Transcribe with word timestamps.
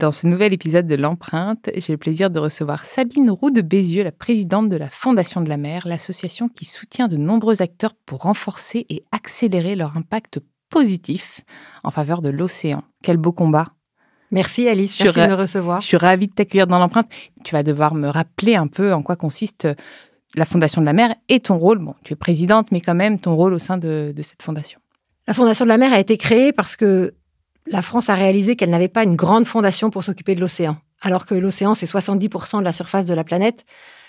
Dans 0.00 0.12
ce 0.12 0.26
nouvel 0.26 0.54
épisode 0.54 0.86
de 0.86 0.94
l'empreinte, 0.94 1.68
j'ai 1.76 1.92
le 1.92 1.98
plaisir 1.98 2.30
de 2.30 2.38
recevoir 2.38 2.86
Sabine 2.86 3.30
Roux 3.30 3.50
de 3.50 3.60
Bézieux, 3.60 4.02
la 4.02 4.12
présidente 4.12 4.70
de 4.70 4.76
la 4.78 4.88
Fondation 4.88 5.42
de 5.42 5.48
la 5.50 5.58
mer, 5.58 5.82
l'association 5.84 6.48
qui 6.48 6.64
soutient 6.64 7.06
de 7.06 7.18
nombreux 7.18 7.60
acteurs 7.60 7.92
pour 8.06 8.20
renforcer 8.20 8.86
et 8.88 9.04
accélérer 9.12 9.76
leur 9.76 9.98
impact 9.98 10.40
positif 10.70 11.42
en 11.84 11.90
faveur 11.90 12.22
de 12.22 12.30
l'océan. 12.30 12.82
Quel 13.02 13.18
beau 13.18 13.32
combat 13.32 13.74
Merci 14.30 14.68
Alice, 14.68 14.98
merci 14.98 15.20
de 15.20 15.26
me 15.26 15.34
recevoir. 15.34 15.82
Je 15.82 15.88
suis 15.88 15.98
ravie 15.98 16.28
de 16.28 16.32
t'accueillir 16.32 16.66
dans 16.66 16.78
l'empreinte. 16.78 17.10
Tu 17.44 17.54
vas 17.54 17.62
devoir 17.62 17.94
me 17.94 18.08
rappeler 18.08 18.56
un 18.56 18.68
peu 18.68 18.94
en 18.94 19.02
quoi 19.02 19.16
consiste 19.16 19.68
la 20.34 20.46
Fondation 20.46 20.80
de 20.80 20.86
la 20.86 20.94
mer 20.94 21.14
et 21.28 21.40
ton 21.40 21.58
rôle. 21.58 21.78
Bon, 21.78 21.94
tu 22.04 22.14
es 22.14 22.16
présidente, 22.16 22.72
mais 22.72 22.80
quand 22.80 22.94
même 22.94 23.20
ton 23.20 23.36
rôle 23.36 23.52
au 23.52 23.58
sein 23.58 23.76
de, 23.76 24.14
de 24.16 24.22
cette 24.22 24.42
fondation. 24.42 24.80
La 25.28 25.34
Fondation 25.34 25.66
de 25.66 25.68
la 25.68 25.76
mer 25.76 25.92
a 25.92 26.00
été 26.00 26.16
créée 26.16 26.54
parce 26.54 26.74
que 26.74 27.12
la 27.66 27.82
France 27.82 28.08
a 28.08 28.14
réalisé 28.14 28.56
qu'elle 28.56 28.70
n'avait 28.70 28.88
pas 28.88 29.04
une 29.04 29.16
grande 29.16 29.46
fondation 29.46 29.90
pour 29.90 30.04
s'occuper 30.04 30.34
de 30.34 30.40
l'océan, 30.40 30.76
alors 31.00 31.26
que 31.26 31.34
l'océan, 31.34 31.74
c'est 31.74 31.86
70% 31.86 32.58
de 32.58 32.64
la 32.64 32.72
surface 32.72 33.06
de 33.06 33.14
la 33.14 33.24
planète, 33.24 33.64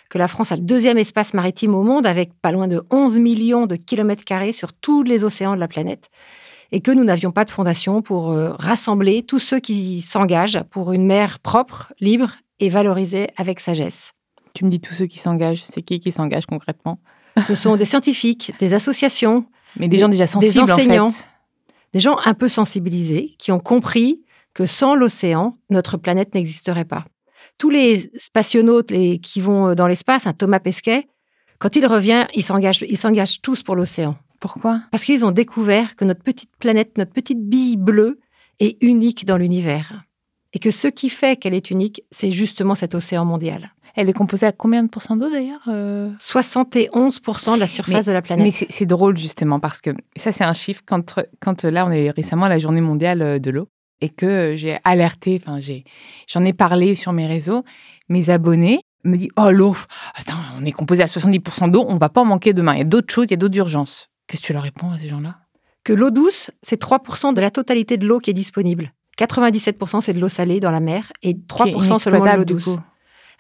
que 0.10 0.18
la 0.18 0.28
France 0.28 0.52
a 0.52 0.58
le 0.58 0.62
deuxième 0.62 0.98
espace 0.98 1.34
maritime 1.34 1.74
au 1.74 1.84
monde, 1.84 2.06
avec 2.06 2.34
pas 2.42 2.52
loin 2.52 2.68
de 2.68 2.82
11 2.90 3.18
millions 3.18 3.66
de 3.66 3.76
kilomètres 3.76 4.26
carrés 4.26 4.52
sur 4.52 4.74
tous 4.74 5.04
les 5.04 5.24
océans 5.24 5.56
de 5.56 5.60
la 5.60 5.68
planète, 5.68 6.10
et 6.72 6.82
que 6.82 6.92
nous 6.92 7.04
n'avions 7.04 7.32
pas 7.32 7.46
de 7.46 7.52
fondation 7.52 8.02
pour 8.02 8.32
euh, 8.32 8.54
rassembler 8.58 9.24
tous 9.24 9.40
ceux 9.40 9.60
qui 9.60 10.02
s'engagent 10.02 10.62
pour 10.70 10.94
une 10.94 11.06
mer 11.06 11.40
propre, 11.40 11.94
libre 12.00 12.36
et 12.60 12.70
valorisée 12.70 13.30
avec 13.38 13.60
sagesse. 13.60 14.14
Tu 14.54 14.66
me 14.66 14.70
dis 14.70 14.80
tous 14.80 14.94
ceux 14.94 15.08
qui 15.08 15.18
s'engagent, 15.18 15.64
c'est 15.66 15.82
qui 15.82 16.00
qui 16.00 16.12
s'engage 16.12 16.46
concrètement? 16.46 17.00
Ce 17.48 17.56
sont 17.56 17.78
des 17.78 17.86
scientifiques, 17.86 18.54
des 18.60 18.74
associations, 18.74 19.46
mais 19.78 19.88
des, 19.88 19.98
gens 19.98 20.10
déjà 20.10 20.28
sensibles 20.28 20.66
des 20.66 20.72
enseignants, 20.72 21.06
en 21.06 21.10
fait 21.10 21.26
des 21.94 22.00
gens 22.00 22.18
un 22.26 22.34
peu 22.34 22.50
sensibilisés 22.50 23.36
qui 23.38 23.52
ont 23.52 23.60
compris 23.60 24.22
que 24.54 24.66
sans 24.66 24.96
l'océan, 24.96 25.58
notre 25.70 25.98
planète 25.98 26.34
n'existerait 26.36 26.86
pas. 26.86 27.06
Tous 27.58 27.70
les 27.70 28.12
spationautes 28.18 28.92
les, 28.92 29.20
qui 29.20 29.40
vont 29.42 29.70
euh, 29.70 29.76
dans 29.76 29.88
l'espace, 29.88 30.28
un 30.28 30.34
Thomas 30.34 30.60
Pesquet, 30.60 31.08
quand 31.60 31.76
il 31.76 31.86
revient, 31.86 32.28
ils 32.34 32.44
s'engagent, 32.44 32.84
ils 32.88 32.98
s'engagent 32.98 33.42
tous 33.42 33.62
pour 33.64 33.76
l'océan. 33.76 34.18
Pourquoi? 34.40 34.82
Parce 34.90 35.04
qu'ils 35.04 35.24
ont 35.24 35.32
découvert 35.32 35.96
que 35.96 36.04
notre 36.06 36.24
petite 36.24 36.50
planète, 36.58 36.98
notre 36.98 37.12
petite 37.12 37.40
bille 37.48 37.78
bleue, 37.78 38.20
est 38.60 38.82
unique 38.82 39.26
dans 39.26 39.38
l'univers. 39.38 40.04
Et 40.54 40.60
que 40.60 40.72
ce 40.72 40.88
qui 40.88 41.10
fait 41.10 41.38
qu'elle 41.38 41.54
est 41.54 41.72
unique, 41.72 42.04
c'est 42.12 42.32
justement 42.32 42.76
cet 42.76 42.96
océan 42.96 43.26
mondial. 43.26 43.74
Elle 43.96 44.10
est 44.10 44.14
composée 44.14 44.46
à 44.46 44.52
combien 44.52 44.84
de 44.84 44.90
pourcents 44.90 45.18
d'eau 45.18 45.30
d'ailleurs 45.30 45.62
71% 45.68 47.56
de 47.56 47.60
la 47.60 47.68
surface 47.68 48.06
de 48.06 48.12
la 48.12 48.22
planète. 48.22 48.46
Mais 48.46 48.68
c'est 48.70 48.86
drôle 48.86 49.18
justement 49.18 49.60
parce 49.60 49.82
que 49.82 49.92
ça 50.16 50.32
c'est 50.32 50.44
un 50.44 50.54
chiffre 50.54 50.82
quand, 50.86 51.16
quand 51.40 51.64
là 51.64 51.86
on 51.86 51.92
a 51.92 51.98
eu 51.98 52.10
récemment 52.10 52.48
la 52.48 52.60
journée 52.60 52.82
mondiale 52.82 53.40
de 53.40 53.52
l'eau 53.52 53.68
et 54.02 54.10
que 54.10 54.56
j'ai 54.58 54.78
alerté, 54.84 55.42
enfin 55.42 55.60
j'en 56.28 56.46
ai, 56.46 56.54
parlé 56.54 56.96
sur 56.96 57.14
mes 57.14 57.28
réseaux, 57.28 57.64
mes 58.10 58.30
abonnés 58.30 58.82
me 59.04 59.18
disent 59.18 59.30
oh 59.38 59.52
l'eau, 59.52 59.76
attends 60.16 60.38
on 60.60 60.66
est 60.66 60.72
composé 60.72 61.04
à 61.04 61.06
70% 61.06 61.72
d'eau, 61.72 61.86
on 61.88 61.98
va 61.98 62.10
pas 62.10 62.22
en 62.22 62.26
manquer 62.26 62.54
demain. 62.54 62.74
Il 62.74 62.80
y 62.80 62.82
a 62.82 62.86
d'autres 62.86 63.14
choses, 63.14 63.28
il 63.28 63.32
y 63.32 63.34
a 63.36 63.38
d'autres 63.38 63.58
urgences. 63.58 64.10
Qu'est-ce 64.28 64.42
que 64.42 64.48
tu 64.48 64.54
leur 64.54 64.64
réponds 64.64 64.92
à 64.92 65.00
ces 65.00 65.08
gens-là? 65.08 65.38
Que 65.84 65.94
l'eau 65.94 66.12
douce 66.12 66.52
c'est 66.62 66.82
3% 66.82 67.34
de 67.34 67.42
la 67.42 67.52
totalité 67.52 67.98
de 67.98 68.06
l'eau 68.06 68.20
qui 68.20 68.32
est 68.32 68.36
disponible. 68.36 68.94
97% 69.20 70.02
c'est 70.02 70.14
de 70.14 70.20
l'eau 70.20 70.30
salée 70.30 70.60
dans 70.60 70.72
la 70.72 70.80
mer 70.80 71.12
et 71.22 71.34
3% 71.34 72.00
seulement 72.00 72.26
de 72.26 72.38
l'eau 72.38 72.46
douce. 72.46 72.70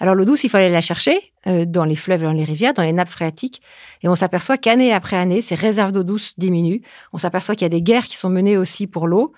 Alors 0.01 0.15
l'eau 0.15 0.25
douce, 0.25 0.43
il 0.43 0.55
aller 0.55 0.69
la 0.69 0.81
chercher 0.81 1.31
euh, 1.45 1.63
dans 1.63 1.85
les 1.85 1.95
fleuves, 1.95 2.23
dans 2.23 2.31
les 2.31 2.43
rivières, 2.43 2.73
dans 2.73 2.81
les 2.81 2.91
nappes 2.91 3.07
phréatiques. 3.07 3.61
Et 4.01 4.07
on 4.07 4.15
s'aperçoit 4.15 4.57
qu'année 4.57 4.91
après 4.91 5.15
année, 5.15 5.43
ces 5.43 5.53
réserves 5.53 5.91
d'eau 5.91 6.01
douce 6.01 6.33
diminuent. 6.39 6.81
On 7.13 7.19
s'aperçoit 7.19 7.53
qu'il 7.53 7.65
y 7.65 7.67
a 7.67 7.69
des 7.69 7.83
guerres 7.83 8.05
qui 8.05 8.17
sont 8.17 8.29
menées 8.29 8.57
aussi 8.57 8.87
pour 8.87 9.07
l'eau. 9.07 9.31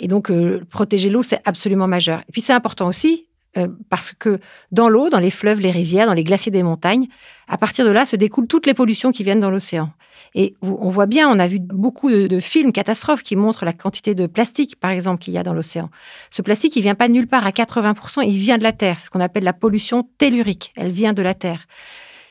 Et 0.00 0.08
donc, 0.08 0.30
euh, 0.30 0.62
protéger 0.68 1.08
l'eau, 1.08 1.22
c'est 1.22 1.40
absolument 1.46 1.88
majeur. 1.88 2.20
Et 2.28 2.32
puis, 2.32 2.42
c'est 2.42 2.52
important 2.52 2.88
aussi 2.88 3.26
euh, 3.56 3.68
parce 3.88 4.12
que 4.12 4.38
dans 4.70 4.90
l'eau, 4.90 5.08
dans 5.08 5.18
les 5.18 5.30
fleuves, 5.30 5.60
les 5.60 5.70
rivières, 5.70 6.06
dans 6.06 6.12
les 6.12 6.24
glaciers 6.24 6.52
des 6.52 6.62
montagnes, 6.62 7.08
à 7.48 7.56
partir 7.56 7.86
de 7.86 7.90
là 7.90 8.04
se 8.04 8.16
découlent 8.16 8.48
toutes 8.48 8.66
les 8.66 8.74
pollutions 8.74 9.12
qui 9.12 9.24
viennent 9.24 9.40
dans 9.40 9.50
l'océan. 9.50 9.94
Et 10.34 10.54
on 10.62 10.88
voit 10.88 11.06
bien, 11.06 11.28
on 11.28 11.38
a 11.38 11.46
vu 11.46 11.58
beaucoup 11.58 12.10
de, 12.10 12.40
films 12.40 12.72
catastrophes 12.72 13.22
qui 13.22 13.36
montrent 13.36 13.64
la 13.64 13.72
quantité 13.72 14.14
de 14.14 14.26
plastique, 14.26 14.76
par 14.76 14.90
exemple, 14.90 15.22
qu'il 15.22 15.34
y 15.34 15.38
a 15.38 15.42
dans 15.42 15.52
l'océan. 15.52 15.90
Ce 16.30 16.40
plastique, 16.40 16.74
il 16.76 16.82
vient 16.82 16.94
pas 16.94 17.08
de 17.08 17.12
nulle 17.12 17.26
part 17.26 17.46
à 17.46 17.50
80%, 17.50 18.24
il 18.26 18.38
vient 18.38 18.58
de 18.58 18.62
la 18.62 18.72
Terre. 18.72 18.98
C'est 18.98 19.06
ce 19.06 19.10
qu'on 19.10 19.20
appelle 19.20 19.44
la 19.44 19.52
pollution 19.52 20.08
tellurique. 20.18 20.72
Elle 20.76 20.90
vient 20.90 21.12
de 21.12 21.22
la 21.22 21.34
Terre. 21.34 21.66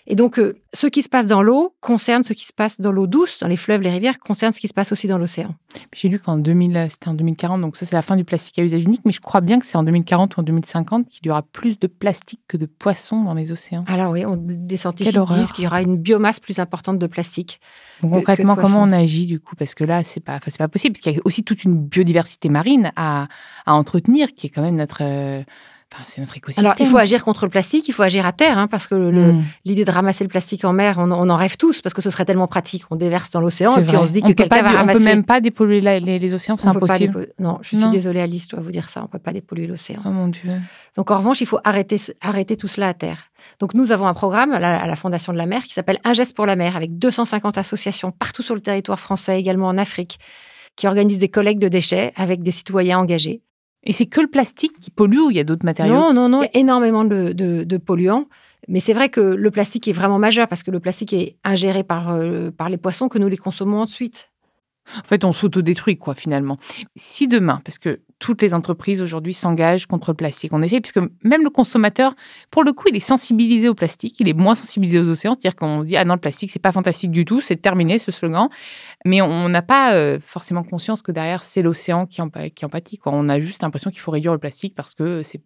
Et 0.08 0.16
donc, 0.16 0.40
euh, 0.40 0.58
ce 0.74 0.88
qui 0.88 1.04
se 1.04 1.10
passe 1.10 1.28
dans 1.28 1.42
l'eau 1.42 1.76
concerne 1.80 2.24
ce 2.24 2.34
qui 2.34 2.46
se 2.46 2.54
passe 2.54 2.82
dans 2.82 2.92
l'eau 2.92 3.08
douce, 3.08 3.40
dans 3.40 3.48
les 3.48 3.58
fleuves, 3.58 3.82
les 3.82 3.92
rivières, 3.92 4.20
concerne 4.20 4.52
ce 4.52 4.60
qui 4.60 4.68
se 4.68 4.74
passe 4.74 4.92
aussi 4.92 5.08
dans 5.08 5.18
l'océan. 5.18 5.56
J'ai 5.94 6.10
lu 6.10 6.20
qu'en 6.20 6.38
2000, 6.38 6.88
c'était 6.90 7.10
en 7.10 7.14
2040, 7.14 7.62
donc 7.62 7.76
ça 7.76 7.86
c'est 7.86 7.96
la 7.96 8.02
fin 8.02 8.16
du 8.16 8.24
plastique 8.24 8.58
à 8.60 8.64
usage 8.64 8.84
unique, 8.84 9.02
mais 9.06 9.12
je 9.12 9.22
crois 9.22 9.42
bien 9.42 9.60
que 9.60 9.66
c'est 9.66 9.78
en 9.78 9.84
2040 9.84 10.38
ou 10.38 10.40
en 10.40 10.44
2050 10.44 11.08
qu'il 11.08 11.28
y 11.28 11.30
aura 11.30 11.44
plus 11.44 11.80
de 11.80 11.88
plastique 11.88 12.42
que 12.48 12.58
de 12.58 12.66
poissons 12.66 13.24
dans 13.24 13.34
les 13.34 13.52
océans. 13.52 13.84
Alors 13.88 14.12
oui, 14.12 14.26
on, 14.26 14.38
des 14.38 14.78
scientifiques 14.78 15.18
disent 15.36 15.52
qu'il 15.52 15.64
y 15.64 15.68
aura 15.68 15.82
une 15.82 15.98
biomasse 15.98 16.40
plus 16.40 16.60
importante 16.60 16.98
de 17.00 17.08
plastique. 17.08 17.62
concrètement, 18.02 18.56
comment 18.56 18.82
on 18.82 18.92
agit 18.92 19.28
du 19.28 19.40
coup? 19.40 19.56
Parce 19.56 19.76
que 19.76 19.84
là, 19.84 20.04
c'est 20.04 20.20
pas, 20.20 20.40
c'est 20.46 20.58
pas 20.58 20.68
possible, 20.68 20.94
parce 20.94 21.02
qu'il 21.02 21.14
y 21.14 21.18
a 21.18 21.22
aussi 21.26 21.44
toute 21.44 21.64
une 21.64 21.78
biodiversité 21.78 22.50
marine 22.50 22.92
à, 22.96 23.28
à 23.66 23.74
entretenir, 23.74 24.34
qui 24.34 24.48
est 24.48 24.50
quand 24.50 24.62
même 24.64 24.76
notre 24.76 25.02
euh, 25.02 25.44
c'est 26.06 26.22
notre 26.22 26.38
écosystème. 26.38 26.66
Alors, 26.66 26.76
il 26.80 26.88
faut 26.88 26.98
agir 26.98 27.24
contre 27.24 27.46
le 27.46 27.50
plastique, 27.50 27.88
il 27.88 27.94
faut 27.94 28.04
agir 28.04 28.26
à 28.26 28.32
terre, 28.32 28.58
hein, 28.58 28.68
parce 28.68 28.88
que 28.88 28.96
hmm. 28.96 29.44
l'idée 29.66 29.86
de 29.86 29.92
ramasser 29.92 30.24
le 30.24 30.30
plastique 30.30 30.64
en 30.66 30.74
mer, 30.74 30.98
on, 30.98 31.12
en 31.12 31.36
rêve 31.36 31.58
tous, 31.58 31.82
parce 31.82 31.94
que 31.94 32.02
ce 32.02 32.10
serait 32.10 32.26
tellement 32.26 32.48
pratique. 32.48 32.84
On 32.92 32.96
déverse 32.96 33.30
dans 33.32 33.42
l'océan 33.42 33.78
et 33.78 33.84
puis 33.84 33.98
on 33.98 34.08
se 34.08 34.12
dit 34.12 34.22
que 34.22 34.32
quelqu'un 34.32 34.62
va 34.62 34.72
ramasser. 34.72 35.00
On 35.00 35.04
peut 35.04 35.06
même 35.06 35.24
pas 35.24 35.42
dépolluer 35.42 35.82
les, 35.82 36.34
océans, 36.34 36.58
c'est 36.58 36.68
impossible. 36.68 37.30
Non, 37.40 37.60
je 37.62 37.76
suis 37.76 37.90
désolée 37.90 38.22
Alice, 38.22 38.46
je 38.46 38.56
dois 38.56 38.64
vous 38.64 38.72
dire 38.72 38.90
ça, 38.90 39.04
on 39.04 39.08
peut 39.08 39.20
pas 39.20 39.34
dépolluer 39.34 39.68
l'océan. 39.68 40.02
Oh 40.06 40.10
mon 40.10 40.28
Dieu. 40.28 40.52
Donc 40.96 41.12
en 41.12 41.18
revanche, 41.18 41.42
il 41.42 41.48
faut 41.48 41.60
arrêter, 41.64 41.98
arrêter 42.22 42.58
tout 42.58 42.68
cela 42.68 42.90
à 42.90 42.94
terre. 42.94 43.32
Donc 43.60 43.74
nous 43.74 43.92
avons 43.92 44.08
un 44.08 44.14
programme 44.14 44.52
à 44.54 44.60
la, 44.60 44.96
Fondation 44.96 45.34
de 45.34 45.38
la 45.38 45.46
mer 45.46 45.64
qui 45.64 45.74
s'appelle 45.74 46.00
Un 46.04 46.14
geste 46.14 46.36
pour 46.36 46.46
la 46.46 46.56
mer, 46.56 46.76
avec 46.76 46.98
250 46.98 47.58
associations 47.58 48.12
partout 48.12 48.44
sur 48.44 48.56
le 48.56 48.62
territoire 48.62 49.00
français, 49.00 49.40
également 49.40 49.68
en 49.68 49.78
Afrique, 49.78 50.20
qui 50.76 50.88
organisent 50.88 51.20
des 51.20 51.30
collectes 51.30 51.62
de 51.62 51.68
déchets 51.68 52.14
avec 52.16 52.44
des 52.44 52.52
citoyens 52.52 53.00
engagés. 53.00 53.42
Et 53.84 53.94
c'est 53.94 54.06
que 54.06 54.22
le 54.22 54.28
plastique 54.28 54.80
qui 54.80 54.92
pollue 54.92 55.20
ou 55.20 55.32
il 55.32 55.38
y 55.38 55.40
a 55.40 55.44
d'autres 55.44 55.66
matériaux? 55.66 55.96
Non, 55.96 56.14
non, 56.14 56.30
non, 56.30 56.42
il 56.42 56.46
y 56.46 56.58
a 56.58 56.60
énormément 56.60 57.04
de, 57.04 57.78
polluants. 57.78 58.28
Mais 58.68 58.80
c'est 58.80 58.94
vrai 58.94 59.10
que 59.10 59.22
le 59.22 59.52
plastique 59.52 59.88
est 59.88 59.94
vraiment 59.94 60.20
majeur 60.20 60.48
parce 60.48 60.62
que 60.62 60.70
le 60.70 60.80
plastique 60.80 61.14
est 61.14 61.38
ingéré 61.44 61.84
par, 61.84 62.12
euh, 62.12 62.52
par 62.52 62.70
les 62.70 62.78
poissons 62.78 63.10
que 63.10 63.18
nous 63.18 63.28
les 63.28 63.38
consommons 63.38 63.82
ensuite. 63.82 64.30
En 65.00 65.04
fait, 65.04 65.26
on 65.26 65.34
s'autodétruit, 65.34 65.98
quoi, 65.98 66.14
finalement. 66.14 66.58
Si 66.96 67.28
demain, 67.28 67.60
parce 67.66 67.80
que 67.80 68.02
toutes 68.22 68.44
les 68.44 68.54
entreprises 68.54 69.02
aujourd'hui 69.02 69.34
s'engagent 69.34 69.88
contre 69.88 70.12
le 70.12 70.16
plastique. 70.16 70.54
On 70.54 70.62
essaie, 70.62 70.80
puisque 70.80 71.00
même 71.24 71.44
le 71.44 71.50
consommateur, 71.50 72.16
pour 72.52 72.64
le 72.64 72.72
coup, 72.72 72.86
il 72.88 72.96
est 72.96 73.00
sensibilisé 73.00 73.68
au 73.68 73.74
plastique, 73.74 74.20
il 74.20 74.30
est 74.30 74.34
moins 74.34 74.54
sensibilisé 74.54 75.00
aux 75.00 75.10
océans. 75.10 75.36
C'est-à-dire 75.38 75.56
qu'on 75.56 75.84
dit, 75.84 75.98
ah 75.98 76.06
non, 76.06 76.14
le 76.14 76.20
plastique, 76.20 76.52
c'est 76.52 76.60
pas 76.60 76.72
fantastique 76.72 77.10
du 77.10 77.26
tout, 77.26 77.42
c'est 77.42 77.56
terminé 77.56 77.98
ce 77.98 78.12
slogan. 78.12 78.48
Mais 79.06 79.24
on 79.24 79.50
n'a 79.50 79.64
pas 79.64 79.96
euh, 79.96 80.20
forcément 80.24 80.62
conscience 80.62 81.02
que 81.02 81.12
derrière, 81.12 81.44
c'est 81.44 81.64
l'océan 81.64 82.06
qui 82.06 82.22
en, 82.22 82.30
qui. 82.30 83.00
On 83.08 83.28
a 83.28 83.40
juste 83.40 83.64
l'impression 83.64 83.90
qu'il 83.90 84.00
faut 84.00 84.12
réduire 84.12 84.34
le 84.34 84.40
plastique 84.40 84.76
parce 84.76 84.94
que 84.94 85.24
c'est 85.24 85.42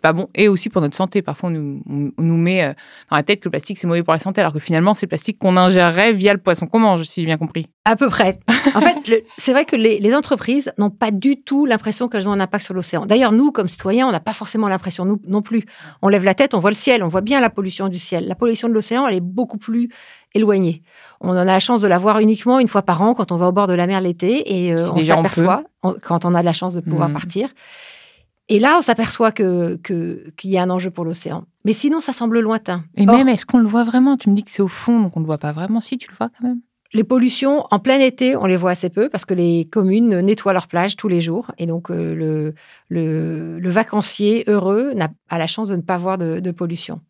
pas 0.00 0.12
bon. 0.12 0.28
Et 0.36 0.46
aussi 0.46 0.70
pour 0.70 0.80
notre 0.80 0.96
santé. 0.96 1.22
Parfois, 1.22 1.50
on 1.50 1.80
nous, 2.16 2.36
met 2.36 2.62
euh, 2.62 2.72
dans 3.10 3.16
la 3.16 3.24
tête 3.24 3.40
que 3.40 3.48
le 3.48 3.50
plastique, 3.50 3.78
c'est 3.80 3.88
mauvais 3.88 4.04
pour 4.04 4.12
la 4.12 4.20
santé, 4.20 4.40
alors 4.40 4.52
que 4.52 4.60
finalement, 4.60 4.94
c'est 4.94 5.06
le 5.06 5.08
plastique 5.08 5.38
qu'on 5.38 5.56
ingérerait 5.56 6.12
via 6.12 6.32
le 6.32 6.38
poisson 6.38 6.68
qu'on 6.68 6.78
mange, 6.78 7.02
si 7.02 7.22
j'ai 7.22 7.26
bien 7.26 7.38
compris. 7.38 7.66
À 7.84 7.96
peu 7.96 8.08
près. 8.08 8.38
En 8.76 8.80
fait, 8.80 9.24
c'est 9.36 9.50
vrai 9.50 9.64
que 9.64 9.74
les, 9.74 9.98
les 9.98 10.14
entreprises 10.14 10.72
n'ont 10.78 10.90
pas 10.90 11.10
du 11.10 11.42
tout 11.42 11.66
l'impression 11.66 12.08
qu'elles 12.20 12.28
ont 12.28 12.32
un 12.32 12.40
impact 12.40 12.64
sur 12.64 12.74
l'océan. 12.74 13.06
D'ailleurs, 13.06 13.32
nous, 13.32 13.50
comme 13.50 13.68
citoyens, 13.68 14.06
on 14.06 14.12
n'a 14.12 14.20
pas 14.20 14.32
forcément 14.32 14.68
l'impression, 14.68 15.04
nous 15.04 15.20
non 15.26 15.42
plus. 15.42 15.64
On 16.02 16.08
lève 16.08 16.24
la 16.24 16.34
tête, 16.34 16.54
on 16.54 16.60
voit 16.60 16.70
le 16.70 16.76
ciel, 16.76 17.02
on 17.02 17.08
voit 17.08 17.20
bien 17.20 17.40
la 17.40 17.50
pollution 17.50 17.88
du 17.88 17.98
ciel. 17.98 18.26
La 18.26 18.34
pollution 18.34 18.68
de 18.68 18.74
l'océan, 18.74 19.06
elle 19.06 19.14
est 19.14 19.20
beaucoup 19.20 19.58
plus 19.58 19.90
éloignée. 20.34 20.82
On 21.20 21.30
en 21.30 21.36
a 21.36 21.44
la 21.44 21.58
chance 21.58 21.80
de 21.80 21.88
la 21.88 21.98
voir 21.98 22.18
uniquement 22.20 22.58
une 22.58 22.68
fois 22.68 22.82
par 22.82 23.02
an 23.02 23.14
quand 23.14 23.32
on 23.32 23.36
va 23.36 23.48
au 23.48 23.52
bord 23.52 23.66
de 23.66 23.74
la 23.74 23.86
mer 23.86 24.00
l'été 24.00 24.66
et 24.66 24.72
euh, 24.72 24.90
on 24.92 25.00
s'aperçoit 25.00 25.64
quand 26.02 26.24
on 26.24 26.34
a 26.34 26.40
de 26.40 26.46
la 26.46 26.52
chance 26.52 26.74
de 26.74 26.80
pouvoir 26.80 27.08
mmh. 27.08 27.14
partir. 27.14 27.48
Et 28.48 28.58
là, 28.58 28.76
on 28.78 28.82
s'aperçoit 28.82 29.30
que 29.30 29.76
qu'il 29.76 30.50
y 30.50 30.58
a 30.58 30.62
un 30.62 30.70
enjeu 30.70 30.90
pour 30.90 31.04
l'océan. 31.04 31.44
Mais 31.64 31.72
sinon, 31.72 32.00
ça 32.00 32.12
semble 32.12 32.40
lointain. 32.40 32.84
Et 32.96 33.06
même, 33.06 33.28
est-ce 33.28 33.46
qu'on 33.46 33.58
le 33.58 33.68
voit 33.68 33.84
vraiment? 33.84 34.16
Tu 34.16 34.28
me 34.28 34.34
dis 34.34 34.42
que 34.42 34.50
c'est 34.50 34.62
au 34.62 34.68
fond, 34.68 35.00
donc 35.00 35.16
on 35.16 35.20
ne 35.20 35.24
le 35.24 35.28
voit 35.28 35.38
pas 35.38 35.52
vraiment. 35.52 35.80
Si, 35.80 35.98
tu 35.98 36.10
le 36.10 36.16
vois 36.16 36.28
quand 36.28 36.48
même 36.48 36.60
les 36.92 37.04
pollutions, 37.04 37.66
en 37.70 37.78
plein 37.78 38.00
été, 38.00 38.34
on 38.36 38.46
les 38.46 38.56
voit 38.56 38.72
assez 38.72 38.90
peu 38.90 39.08
parce 39.08 39.24
que 39.24 39.34
les 39.34 39.66
communes 39.70 40.20
nettoient 40.20 40.52
leurs 40.52 40.66
plages 40.66 40.96
tous 40.96 41.08
les 41.08 41.20
jours. 41.20 41.52
Et 41.58 41.66
donc, 41.66 41.90
euh, 41.90 42.52
le, 42.88 43.70
vacancier 43.70 44.44
heureux 44.48 44.92
a, 45.28 45.38
la 45.38 45.46
chance 45.46 45.68
de 45.68 45.76
ne 45.76 45.82
pas 45.82 45.96
voir 45.96 46.18
de, 46.18 46.50
pollution. 46.50 47.00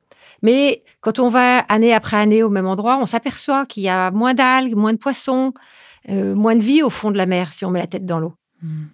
Mais 0.42 0.82
quand 1.00 1.18
on 1.18 1.28
va 1.28 1.58
année 1.60 1.94
après 1.94 2.18
année 2.18 2.42
au 2.42 2.50
même 2.50 2.66
endroit, 2.66 2.98
on 3.00 3.06
s'aperçoit 3.06 3.66
qu'il 3.66 3.82
y 3.82 3.88
a 3.88 4.10
moins 4.10 4.34
d'algues, 4.34 4.74
moins 4.74 4.92
de 4.92 4.98
poissons, 4.98 5.54
euh, 6.08 6.34
moins 6.34 6.56
de 6.56 6.62
vie 6.62 6.82
au 6.82 6.90
fond 6.90 7.10
de 7.10 7.16
la 7.16 7.26
mer 7.26 7.52
si 7.52 7.64
on 7.64 7.70
met 7.70 7.80
la 7.80 7.86
tête 7.86 8.04
dans 8.04 8.20
l'eau. 8.20 8.34
Hmm. 8.62 8.84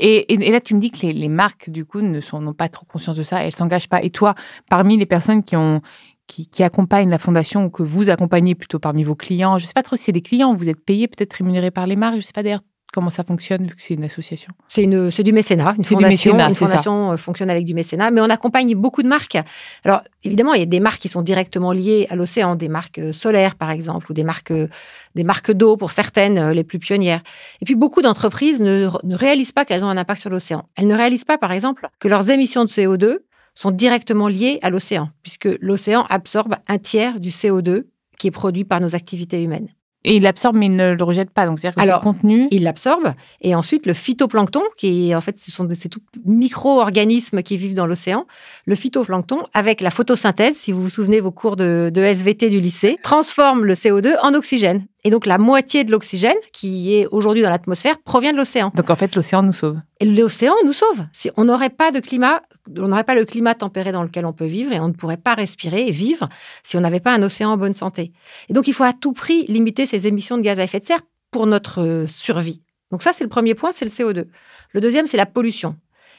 Et, 0.00 0.50
là, 0.50 0.60
tu 0.60 0.74
me 0.74 0.80
dis 0.80 0.90
que 0.90 1.06
les, 1.06 1.28
marques, 1.28 1.68
du 1.68 1.84
coup, 1.84 2.00
ne 2.00 2.20
sont 2.22 2.40
n'ont 2.40 2.54
pas 2.54 2.68
trop 2.68 2.86
conscience 2.86 3.16
de 3.16 3.22
ça, 3.22 3.44
elles 3.44 3.54
s'engagent 3.54 3.90
pas. 3.90 4.02
Et 4.02 4.08
toi, 4.08 4.34
parmi 4.70 4.96
les 4.96 5.04
personnes 5.04 5.42
qui 5.42 5.54
ont 5.54 5.82
qui, 6.26 6.48
qui, 6.48 6.62
accompagnent 6.62 7.10
la 7.10 7.18
fondation 7.18 7.66
ou 7.66 7.70
que 7.70 7.82
vous 7.82 8.10
accompagnez 8.10 8.54
plutôt 8.54 8.78
parmi 8.78 9.04
vos 9.04 9.14
clients, 9.14 9.58
je 9.58 9.64
ne 9.64 9.68
sais 9.68 9.74
pas 9.74 9.82
trop 9.82 9.96
si 9.96 10.04
c'est 10.04 10.12
des 10.12 10.22
clients, 10.22 10.54
vous 10.54 10.68
êtes 10.68 10.84
payé, 10.84 11.08
peut-être 11.08 11.34
rémunéré 11.34 11.70
par 11.70 11.86
les 11.86 11.96
marques, 11.96 12.14
je 12.14 12.18
ne 12.18 12.22
sais 12.22 12.32
pas 12.32 12.42
d'ailleurs 12.42 12.62
comment 12.96 13.10
ça 13.10 13.24
fonctionne 13.24 13.66
c'est 13.76 13.92
une 13.92 14.04
association 14.04 14.52
C'est 14.68 14.82
une, 14.82 15.10
c'est 15.10 15.22
du 15.22 15.32
mécénat. 15.32 15.74
Une 15.76 15.82
fondation, 15.82 15.98
du 15.98 16.06
mécénat, 16.06 16.48
une 16.48 16.54
fondation 16.54 17.12
euh, 17.12 17.16
fonctionne 17.18 17.50
avec 17.50 17.66
du 17.66 17.74
mécénat, 17.74 18.10
mais 18.10 18.22
on 18.22 18.30
accompagne 18.30 18.74
beaucoup 18.74 19.02
de 19.02 19.08
marques. 19.08 19.36
Alors 19.84 20.02
évidemment, 20.24 20.54
il 20.54 20.60
y 20.60 20.62
a 20.62 20.66
des 20.66 20.80
marques 20.80 21.00
qui 21.00 21.08
sont 21.08 21.20
directement 21.20 21.72
liées 21.72 22.06
à 22.08 22.16
l'océan, 22.16 22.56
des 22.56 22.68
marques 22.68 22.98
euh, 22.98 23.12
solaires 23.12 23.56
par 23.56 23.70
exemple, 23.70 24.10
ou 24.10 24.14
des 24.14 24.24
marques, 24.24 24.50
euh, 24.50 24.68
des 25.14 25.24
marques 25.24 25.50
d'eau 25.50 25.76
pour 25.76 25.90
certaines, 25.90 26.52
les 26.52 26.64
plus 26.64 26.78
pionnières. 26.78 27.22
Et 27.60 27.66
puis 27.66 27.74
beaucoup 27.74 28.00
d'entreprises 28.00 28.60
ne, 28.60 28.88
ne 29.02 29.14
réalisent 29.14 29.52
pas 29.52 29.66
qu'elles 29.66 29.84
ont 29.84 29.88
un 29.88 29.98
impact 29.98 30.22
sur 30.22 30.30
l'océan. 30.30 30.64
Elles 30.76 30.88
ne 30.88 30.96
réalisent 30.96 31.24
pas, 31.24 31.36
par 31.36 31.52
exemple, 31.52 31.88
que 32.00 32.08
leurs 32.08 32.30
émissions 32.30 32.64
de 32.64 32.70
CO2 32.70 33.18
sont 33.56 33.72
directement 33.72 34.28
liées 34.28 34.60
à 34.62 34.70
l'océan, 34.70 35.10
puisque 35.22 35.48
l'océan 35.60 36.06
absorbe 36.08 36.54
un 36.68 36.78
tiers 36.78 37.18
du 37.18 37.30
CO2 37.30 37.86
qui 38.18 38.28
est 38.28 38.30
produit 38.30 38.64
par 38.64 38.80
nos 38.80 38.94
activités 38.94 39.42
humaines. 39.42 39.68
Et 40.06 40.16
il 40.16 40.22
l'absorbe, 40.22 40.54
mais 40.56 40.66
il 40.66 40.76
ne 40.76 40.92
le 40.92 41.04
rejette 41.04 41.30
pas. 41.30 41.46
Donc, 41.46 41.58
c'est-à-dire 41.58 41.82
que 41.82 41.88
Alors, 41.88 42.00
contenu. 42.00 42.46
Il 42.52 42.62
l'absorbe. 42.62 43.14
Et 43.40 43.56
ensuite, 43.56 43.86
le 43.86 43.92
phytoplancton, 43.92 44.62
qui 44.76 45.12
en 45.16 45.20
fait, 45.20 45.36
ce 45.36 45.50
sont 45.50 45.68
ces 45.74 45.88
tout 45.88 46.00
micro-organismes 46.24 47.42
qui 47.42 47.56
vivent 47.56 47.74
dans 47.74 47.88
l'océan. 47.88 48.24
Le 48.66 48.76
phytoplancton, 48.76 49.40
avec 49.52 49.80
la 49.80 49.90
photosynthèse, 49.90 50.54
si 50.54 50.70
vous 50.70 50.80
vous 50.82 50.88
souvenez 50.88 51.18
vos 51.18 51.32
cours 51.32 51.56
de, 51.56 51.90
de 51.92 52.02
SVT 52.02 52.50
du 52.50 52.60
lycée, 52.60 52.98
transforme 53.02 53.64
le 53.64 53.74
CO2 53.74 54.14
en 54.22 54.32
oxygène. 54.34 54.86
Et 55.02 55.10
donc, 55.10 55.26
la 55.26 55.38
moitié 55.38 55.82
de 55.82 55.90
l'oxygène 55.90 56.36
qui 56.52 56.94
est 56.94 57.06
aujourd'hui 57.06 57.42
dans 57.42 57.50
l'atmosphère 57.50 57.98
provient 58.04 58.32
de 58.32 58.36
l'océan. 58.36 58.70
Donc, 58.76 58.90
en 58.90 58.96
fait, 58.96 59.16
l'océan 59.16 59.42
nous 59.42 59.52
sauve. 59.52 59.80
Et 59.98 60.04
l'océan 60.04 60.54
nous 60.64 60.72
sauve. 60.72 61.04
Si 61.12 61.30
on 61.36 61.46
n'aurait 61.46 61.70
pas 61.70 61.90
de 61.90 61.98
climat, 61.98 62.42
on 62.76 62.88
n'aurait 62.88 63.04
pas 63.04 63.14
le 63.14 63.24
climat 63.24 63.54
tempéré 63.54 63.92
dans 63.92 64.02
lequel 64.02 64.26
on 64.26 64.32
peut 64.32 64.46
vivre 64.46 64.72
et 64.72 64.80
on 64.80 64.88
ne 64.88 64.92
pourrait 64.92 65.16
pas 65.16 65.34
respirer 65.34 65.86
et 65.86 65.90
vivre 65.90 66.28
si 66.62 66.76
on 66.76 66.80
n'avait 66.80 67.00
pas 67.00 67.14
un 67.14 67.22
océan 67.22 67.50
en 67.50 67.56
bonne 67.56 67.74
santé. 67.74 68.12
Et 68.48 68.52
donc, 68.52 68.68
il 68.68 68.74
faut 68.74 68.84
à 68.84 68.92
tout 68.92 69.12
prix 69.12 69.46
limiter 69.46 69.86
ces 69.86 70.06
émissions 70.06 70.36
de 70.36 70.42
gaz 70.42 70.58
à 70.58 70.64
effet 70.64 70.80
de 70.80 70.84
serre 70.84 71.02
pour 71.30 71.46
notre 71.46 71.82
euh, 71.82 72.06
survie. 72.06 72.62
Donc, 72.90 73.02
ça, 73.02 73.12
c'est 73.12 73.24
le 73.24 73.30
premier 73.30 73.54
point, 73.54 73.72
c'est 73.72 73.84
le 73.84 73.90
CO2. 73.90 74.26
Le 74.72 74.80
deuxième, 74.80 75.06
c'est 75.06 75.16
la 75.16 75.26
pollution. 75.26 75.76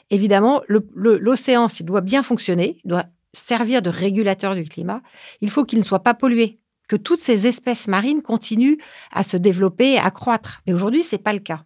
Évidemment, 0.09 0.61
l'océan, 0.67 1.67
s'il 1.67 1.85
doit 1.85 2.01
bien 2.01 2.23
fonctionner, 2.23 2.79
doit 2.85 3.05
servir 3.33 3.81
de 3.81 3.89
régulateur 3.89 4.55
du 4.55 4.63
climat, 4.63 5.01
il 5.41 5.51
faut 5.51 5.65
qu'il 5.65 5.79
ne 5.79 5.83
soit 5.83 6.03
pas 6.03 6.13
pollué 6.13 6.59
que 6.88 6.95
toutes 6.95 7.19
ces 7.19 7.47
espèces 7.47 7.88
marines 7.88 8.21
continuent 8.21 8.77
à 9.11 9.23
se 9.23 9.38
développer 9.38 9.93
et 9.93 10.00
à 10.00 10.09
croître. 10.11 10.61
Mais 10.65 10.73
aujourd'hui, 10.73 11.03
ce 11.03 11.15
n'est 11.15 11.21
pas 11.21 11.33
le 11.33 11.39
cas. 11.39 11.63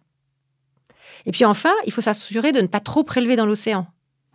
Et 1.26 1.30
puis 1.30 1.44
enfin, 1.44 1.72
il 1.86 1.92
faut 1.92 2.00
s'assurer 2.00 2.52
de 2.52 2.60
ne 2.60 2.66
pas 2.66 2.80
trop 2.80 3.04
prélever 3.04 3.36
dans 3.36 3.46
l'océan. 3.46 3.86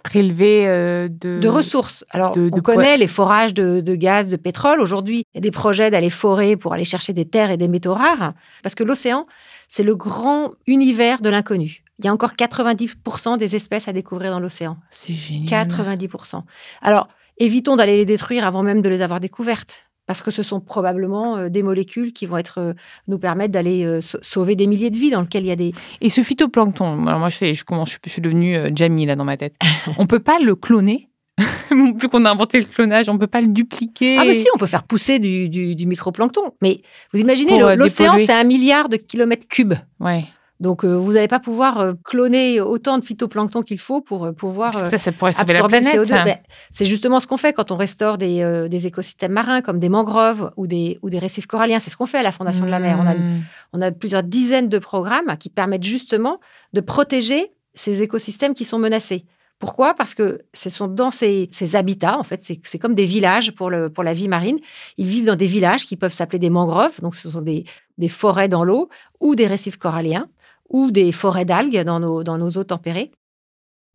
Prélever 0.03 0.67
euh, 0.67 1.07
de... 1.09 1.39
de... 1.39 1.47
ressources. 1.47 2.05
Alors, 2.11 2.35
on 2.37 2.61
connaît 2.61 2.97
les 2.97 3.07
forages 3.07 3.53
de, 3.53 3.95
gaz, 3.95 4.29
de 4.29 4.35
pétrole. 4.37 4.79
Aujourd'hui, 4.79 5.25
il 5.33 5.37
y 5.37 5.39
a 5.39 5.41
des 5.41 5.51
projets 5.51 5.89
d'aller 5.89 6.09
forer 6.09 6.55
pour 6.55 6.73
aller 6.73 6.85
chercher 6.85 7.13
des 7.13 7.25
terres 7.25 7.51
et 7.51 7.57
des 7.57 7.67
métaux 7.67 7.93
rares. 7.93 8.33
Parce 8.63 8.75
que 8.75 8.83
l'océan, 8.83 9.27
c'est 9.67 9.83
le 9.83 9.95
grand 9.95 10.51
univers 10.65 11.21
de 11.21 11.29
l'inconnu. 11.29 11.83
Il 11.99 12.05
y 12.05 12.07
a 12.07 12.13
encore 12.13 12.33
90% 12.33 13.37
des 13.37 13.55
espèces 13.55 13.87
à 13.87 13.93
découvrir 13.93 14.31
dans 14.31 14.39
l'océan. 14.39 14.77
C'est 14.91 15.13
génial. 15.13 15.67
90%. 15.67 16.43
Alors, 16.81 17.09
évitons 17.37 17.75
d'aller 17.75 17.97
les 17.97 18.05
détruire 18.05 18.45
avant 18.45 18.63
même 18.63 18.81
de 18.81 18.89
les 18.89 19.01
avoir 19.01 19.19
découvertes 19.19 19.86
parce 20.07 20.23
que 20.23 20.31
ce 20.31 20.41
sont 20.41 20.59
probablement 20.59 21.37
euh, 21.37 21.49
des 21.49 21.61
molécules 21.61 22.13
qui 22.13 22.25
vont 22.25 22.37
être, 22.37 22.59
euh, 22.59 22.73
nous 23.07 23.19
permettre 23.19 23.51
d'aller 23.51 23.83
euh, 23.83 24.01
sauver 24.01 24.55
des 24.55 24.65
milliers 24.65 24.89
de 24.89 24.95
vies 24.95 25.11
dans 25.11 25.21
lesquelles 25.21 25.43
il 25.43 25.49
y 25.49 25.51
a 25.51 25.55
des... 25.55 25.73
Et 26.01 26.09
ce 26.09 26.23
phytoplancton, 26.23 27.05
alors 27.05 27.19
moi 27.19 27.29
je, 27.29 27.63
commence, 27.63 27.99
je, 28.03 28.09
suis 28.09 28.21
devenue 28.21 28.55
Jamie 28.73 29.05
là 29.05 29.15
dans 29.15 29.25
ma 29.25 29.37
tête, 29.37 29.53
on 29.99 30.07
peut 30.07 30.19
pas 30.19 30.39
le 30.39 30.55
cloner? 30.55 31.09
Vu 31.69 32.07
qu'on 32.09 32.25
a 32.25 32.31
inventé 32.31 32.57
le 32.57 32.65
clonage, 32.65 33.09
on 33.09 33.13
ne 33.13 33.19
peut 33.19 33.27
pas 33.27 33.41
le 33.41 33.49
dupliquer? 33.49 34.17
Ah, 34.17 34.23
mais 34.25 34.33
si, 34.33 34.47
on 34.55 34.57
peut 34.57 34.65
faire 34.65 34.83
pousser 34.83 35.19
du, 35.19 35.49
du, 35.49 35.75
du 35.75 35.85
microplancton. 35.85 36.41
Mais 36.63 36.81
vous 37.13 37.19
imaginez, 37.19 37.59
l'océan, 37.75 38.17
c'est 38.17 38.33
un 38.33 38.43
milliard 38.43 38.89
de 38.89 38.97
kilomètres 38.97 39.47
cubes. 39.47 39.75
Ouais. 39.99 40.23
Donc, 40.59 40.83
euh, 40.83 40.95
vous 40.95 41.13
n'allez 41.13 41.27
pas 41.27 41.39
pouvoir 41.39 41.79
euh, 41.79 41.93
cloner 42.03 42.59
autant 42.59 42.97
de 42.97 43.05
phytoplancton 43.05 43.61
qu'il 43.61 43.77
faut 43.77 44.01
pour 44.01 44.25
euh, 44.25 44.31
pouvoir 44.31 44.73
ça, 44.73 44.97
ça 44.97 45.11
pourrait 45.11 45.33
absorber 45.37 45.81
la 45.81 45.91
CO2. 45.91 46.23
Ben, 46.25 46.37
c'est 46.71 46.85
justement 46.85 47.19
ce 47.19 47.27
qu'on 47.27 47.37
fait 47.37 47.53
quand 47.53 47.69
on 47.69 47.75
restaure 47.75 48.17
des, 48.17 48.85
écosystèmes 48.85 49.33
marins 49.33 49.61
comme 49.61 49.79
des 49.79 49.89
mangroves 49.89 50.51
ou 50.57 50.65
des, 50.65 50.97
ou 51.03 51.09
des 51.11 51.19
récifs 51.19 51.45
coralliens. 51.45 51.79
C'est 51.79 51.91
ce 51.91 51.97
qu'on 51.97 52.07
fait 52.07 52.17
à 52.17 52.23
la 52.23 52.31
Fondation 52.31 52.65
de 52.65 52.71
la 52.71 52.79
mer. 52.79 52.97
On 52.99 53.05
a, 53.05 53.15
mmh. 53.15 53.43
on 53.73 53.81
a 53.81 53.91
plusieurs 53.91 54.23
dizaines 54.23 54.69
de 54.69 54.79
programmes 54.79 55.37
qui 55.39 55.49
permettent 55.49 55.83
justement 55.83 56.39
de 56.73 56.81
protéger 56.81 57.51
ces 57.75 58.01
écosystèmes 58.01 58.55
qui 58.55 58.65
sont 58.65 58.79
menacés. 58.79 59.25
Pourquoi? 59.59 59.95
Parce 59.95 60.13
que 60.13 60.41
ce 60.53 60.69
sont 60.69 60.87
dans 60.87 61.09
ces, 61.09 61.49
habitats, 61.73 62.17
en 62.17 62.23
fait, 62.23 62.41
c'est 62.63 62.79
comme 62.79 62.93
des 62.93 63.05
villages 63.05 63.53
pour, 63.53 63.71
le, 63.71 63.89
pour 63.89 64.03
la 64.03 64.13
vie 64.13 64.27
marine. 64.27 64.57
Ils 64.97 65.07
vivent 65.07 65.25
dans 65.25 65.35
des 65.35 65.47
villages 65.47 65.85
qui 65.85 65.97
peuvent 65.97 66.13
s'appeler 66.13 66.37
des 66.37 66.51
mangroves, 66.51 67.01
donc 67.01 67.15
ce 67.15 67.29
sont 67.29 67.41
des, 67.41 67.65
des 67.97 68.09
forêts 68.09 68.49
dans 68.49 68.63
l'eau, 68.63 68.89
ou 69.19 69.33
des 69.33 69.47
récifs 69.47 69.77
coralliens 69.77 70.27
ou 70.69 70.91
des 70.91 71.11
forêts 71.11 71.45
d'algues 71.45 71.81
dans 71.83 71.99
nos, 71.99 72.49
eaux 72.57 72.63
tempérées. 72.63 73.11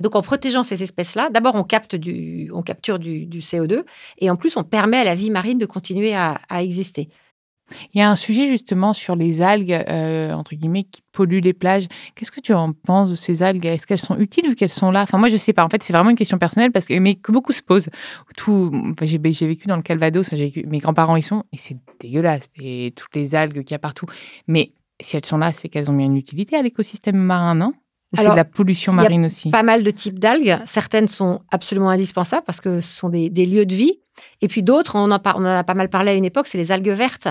Donc 0.01 0.17
en 0.17 0.23
protégeant 0.23 0.65
ces 0.65 0.83
espèces-là, 0.83 1.31
d'abord 1.31 1.55
on, 1.55 1.61
on 1.61 1.65
capture 1.65 2.99
du, 2.99 3.29
CO2 3.39 3.85
et 4.19 4.31
en 4.31 4.37
plus 4.37 4.57
on 4.57 4.65
permet 4.65 4.99
à 4.99 5.05
la 5.05 5.15
vie 5.15 5.31
marine 5.31 5.59
de 5.59 5.67
continuer 5.67 6.15
à, 6.15 6.41
exister. 6.51 7.09
Il 7.95 8.01
y 8.01 8.03
a 8.03 8.11
un 8.11 8.17
sujet 8.17 8.49
justement 8.49 8.93
sur 8.93 9.17
les 9.17 9.41
algues, 9.41 9.73
euh, 9.73 10.33
entre 10.33 10.55
guillemets, 10.55 10.83
qui 10.83 11.01
polluent 11.13 11.41
les 11.41 11.55
plages. 11.55 11.87
Qu'est-ce 12.15 12.31
que 12.31 12.41
tu 12.41 12.53
en 12.53 12.73
penses 12.73 13.11
de 13.11 13.15
ces 13.15 13.43
algues? 13.43 13.65
Est-ce 13.65 13.87
qu'elles 13.87 13.99
sont 13.99 14.19
utiles 14.19 14.51
ou 14.51 14.55
qu'elles 14.55 14.69
sont 14.69 14.91
là? 14.91 15.03
Enfin, 15.03 15.17
moi, 15.17 15.29
je 15.29 15.35
ne 15.35 15.39
sais 15.39 15.55
pas. 15.55 15.65
En 15.65 15.71
fait, 15.71 15.83
c'est 15.83 15.95
vraiment 15.95 16.11
une 16.11 16.17
question 16.17 16.37
personnelle, 16.37 16.71
parce 16.71 16.85
que, 16.85 16.99
mais 16.99 17.15
que 17.15 17.33
beaucoup 17.33 17.53
se 17.53 17.63
posent. 17.63 17.89
Tout, 18.37 18.71
j'ai, 19.01 19.17
vécu 19.19 19.69
dans 19.69 19.77
le 19.77 19.83
Calvados, 19.83 20.33
mes 20.33 20.79
grands-parents 20.81 21.17
y 21.17 21.23
sont, 21.23 21.45
et 21.51 21.57
c'est 21.57 21.79
dégueulasse. 21.99 22.51
Et 22.61 22.93
toutes 22.95 23.17
les 23.17 23.35
algues 23.35 23.65
qu'il 23.65 23.73
y 23.73 23.75
a 23.75 23.79
partout. 23.79 24.07
Mais 24.49 24.73
si 25.01 25.17
elles 25.17 25.25
sont 25.25 25.39
là, 25.39 25.53
c'est 25.53 25.69
qu'elles 25.69 25.91
ont 25.91 25.95
bien 25.95 26.07
une 26.07 26.17
utilité 26.17 26.57
à 26.57 26.63
l'écosystème 26.63 27.17
marin, 27.17 27.55
non? 27.55 27.73
Ou 28.13 28.17
c'est 28.21 28.29
de 28.29 28.37
la 28.37 28.45
pollution 28.45 28.93
marine 28.93 29.27
aussi? 29.27 29.51
Pas 29.51 29.63
mal 29.63 29.83
de 29.83 29.91
types 29.91 30.19
d'algues. 30.19 30.59
Certaines 30.65 31.09
sont 31.09 31.41
absolument 31.51 31.89
indispensables 31.89 32.45
parce 32.45 32.61
que 32.61 32.81
ce 32.81 32.97
sont 32.97 33.09
des, 33.09 33.31
lieux 33.31 33.65
de 33.65 33.75
vie. 33.75 34.01
Et 34.43 34.49
puis 34.49 34.63
d'autres, 34.63 34.97
on, 34.97 35.05
en 35.05 35.11
a 35.11 35.19
pas 35.19 35.75
mal 35.75 35.89
parlé 35.89 36.13
à 36.13 36.15
une 36.15 36.25
époque, 36.25 36.47
c'est 36.47 36.59
les 36.59 36.73
algues 36.73 36.91
vertes. 36.91 37.29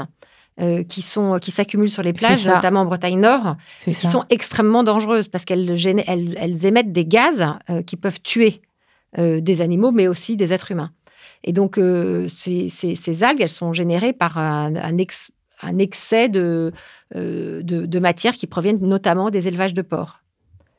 Euh, 0.60 0.84
qui 0.84 1.02
sont 1.02 1.40
qui 1.40 1.50
s'accumulent 1.50 1.90
sur 1.90 2.04
les 2.04 2.12
plages, 2.12 2.46
notamment 2.46 2.82
en 2.82 2.86
Bretagne 2.86 3.18
Nord, 3.18 3.56
qui 3.82 3.94
sont 3.94 4.26
extrêmement 4.30 4.84
dangereuses 4.84 5.30
parce 5.30 5.46
qu'elles 5.46 5.78
elles, 5.88 6.66
émettent 6.66 6.92
des 6.92 7.06
gaz 7.06 7.48
euh, 7.70 7.82
qui 7.82 7.96
peuvent 7.96 8.22
tuer 8.22 8.62
euh, 9.18 9.40
des 9.40 9.62
animaux, 9.62 9.92
mais 9.92 10.10
aussi 10.10 10.36
des 10.36 10.52
êtres 10.52 10.72
humains. 10.72 10.92
Et 11.46 11.54
donc 11.54 11.80
ces, 12.28 13.24
algues, 13.24 13.40
elles 13.40 13.48
sont 13.48 13.72
générées 13.72 14.12
par 14.12 14.38
un, 14.38 14.74
un 14.76 15.78
excès 15.78 16.28
de, 16.28 16.74
euh, 17.16 17.62
de, 17.64 18.00
matières 18.00 18.34
qui 18.34 18.48
proviennent 18.48 18.80
notamment 18.82 19.30
des 19.30 19.48
élevages 19.48 19.74
de 19.74 19.82
porcs. 19.82 20.22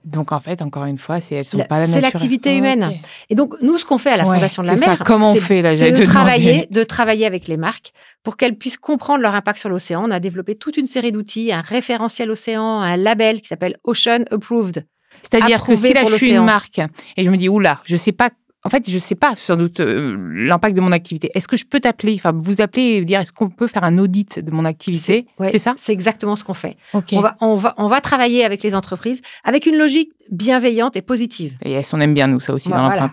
Donc 0.05 0.33
en 0.33 0.41
fait, 0.41 0.63
encore 0.63 0.85
une 0.87 0.99
fois, 0.99 1.21
c'est 1.21 1.37
elles 1.37 1.45
sont 1.45 1.59
pas 1.59 1.79
la 1.79 1.87
C'est 1.87 2.01
l'activité 2.01 2.57
humaine. 2.57 2.91
Et 3.31 3.35
donc 3.35 3.55
nous, 3.63 3.79
ce 3.79 3.85
qu'on 3.85 3.99
fait 3.99 4.11
à 4.11 4.17
la 4.17 4.25
Fondation 4.25 4.63
de 4.63 4.69
la 4.69 4.75
Mer, 4.75 4.99
C'est 5.37 5.93
de 5.93 6.05
travailler, 6.05 6.67
de 6.71 6.83
travailler 6.83 7.27
avec 7.27 7.47
les 7.47 7.57
marques 7.57 7.93
pour 8.25 8.37
qu'elles 8.37 8.57
puissent 8.57 8.79
comprendre 8.79 9.21
leur 9.21 9.35
impact 9.35 9.61
sur 9.61 9.69
l'océan. 9.69 10.03
On 10.05 10.11
a 10.11 10.19
développé 10.19 10.57
toute 10.57 10.77
une 10.77 10.87
série 10.87 11.13
d'outils, 11.13 11.53
un 11.53 11.61
référentiel 11.61 12.31
océan, 12.31 12.81
un 12.81 12.97
label 12.97 13.41
qui 13.41 13.49
s'appelle 13.49 13.77
Ocean 13.85 14.25
Approved. 14.31 14.85
C'est-à-dire 15.23 15.63
que 15.63 15.77
si 15.77 15.93
là 15.93 16.05
je 16.09 16.15
suis 16.15 16.31
une 16.31 16.45
marque 16.45 16.81
et 17.17 17.25
je 17.25 17.31
me 17.31 17.37
dis 17.37 17.49
oula, 17.49 17.81
je 17.85 17.97
sais 17.97 18.13
pas 18.13 18.31
en 18.65 18.71
fait, 18.71 18.89
je 18.89 18.95
ne 18.95 19.01
sais 19.01 19.15
pas 19.17 19.35
sans 19.37 19.57
doute 19.57 19.81
euh, 19.81 20.17
l'impact 20.35 20.77
de 20.77 20.81
mon 20.81 20.93
activité. 20.93 21.31
Est-ce 21.35 21.49
que 21.49 21.57
je 21.57 21.65
peux 21.65 21.81
t'appeler, 21.81 22.15
enfin 22.15 22.33
vous 22.35 22.61
appeler 22.61 22.97
et 22.97 23.05
dire 23.05 23.21
est-ce 23.21 23.33
qu'on 23.33 23.51
peut 23.51 23.67
faire 23.67 23.83
un 23.83 23.99
audit 23.99 24.39
de 24.39 24.51
mon 24.53 24.65
activité? 24.65 25.27
C'est 25.51 25.59
ça? 25.59 25.75
C'est 25.79 25.93
exactement 25.93 26.37
ce 26.37 26.45
qu'on 26.45 26.55
fait. 26.55 26.77
On, 26.93 27.21
va, 27.21 27.37
on, 27.41 27.57
va, 27.57 27.75
on 27.77 27.89
va 27.89 28.01
travailler 28.01 28.45
avec 28.45 28.63
les 28.63 28.75
entreprises 28.75 29.21
avec 29.43 29.67
une 29.67 29.77
logique 29.77 30.13
bienveillante 30.31 30.97
et 30.97 31.03
positive. 31.03 31.55
Et 31.65 31.73
elles 31.73 31.85
on 31.93 32.01
aime 32.01 32.15
bien 32.15 32.29
nous 32.29 32.41
ça 32.41 32.55
aussi 32.55 32.69
dans 32.69 32.87
voilà. 32.87 33.13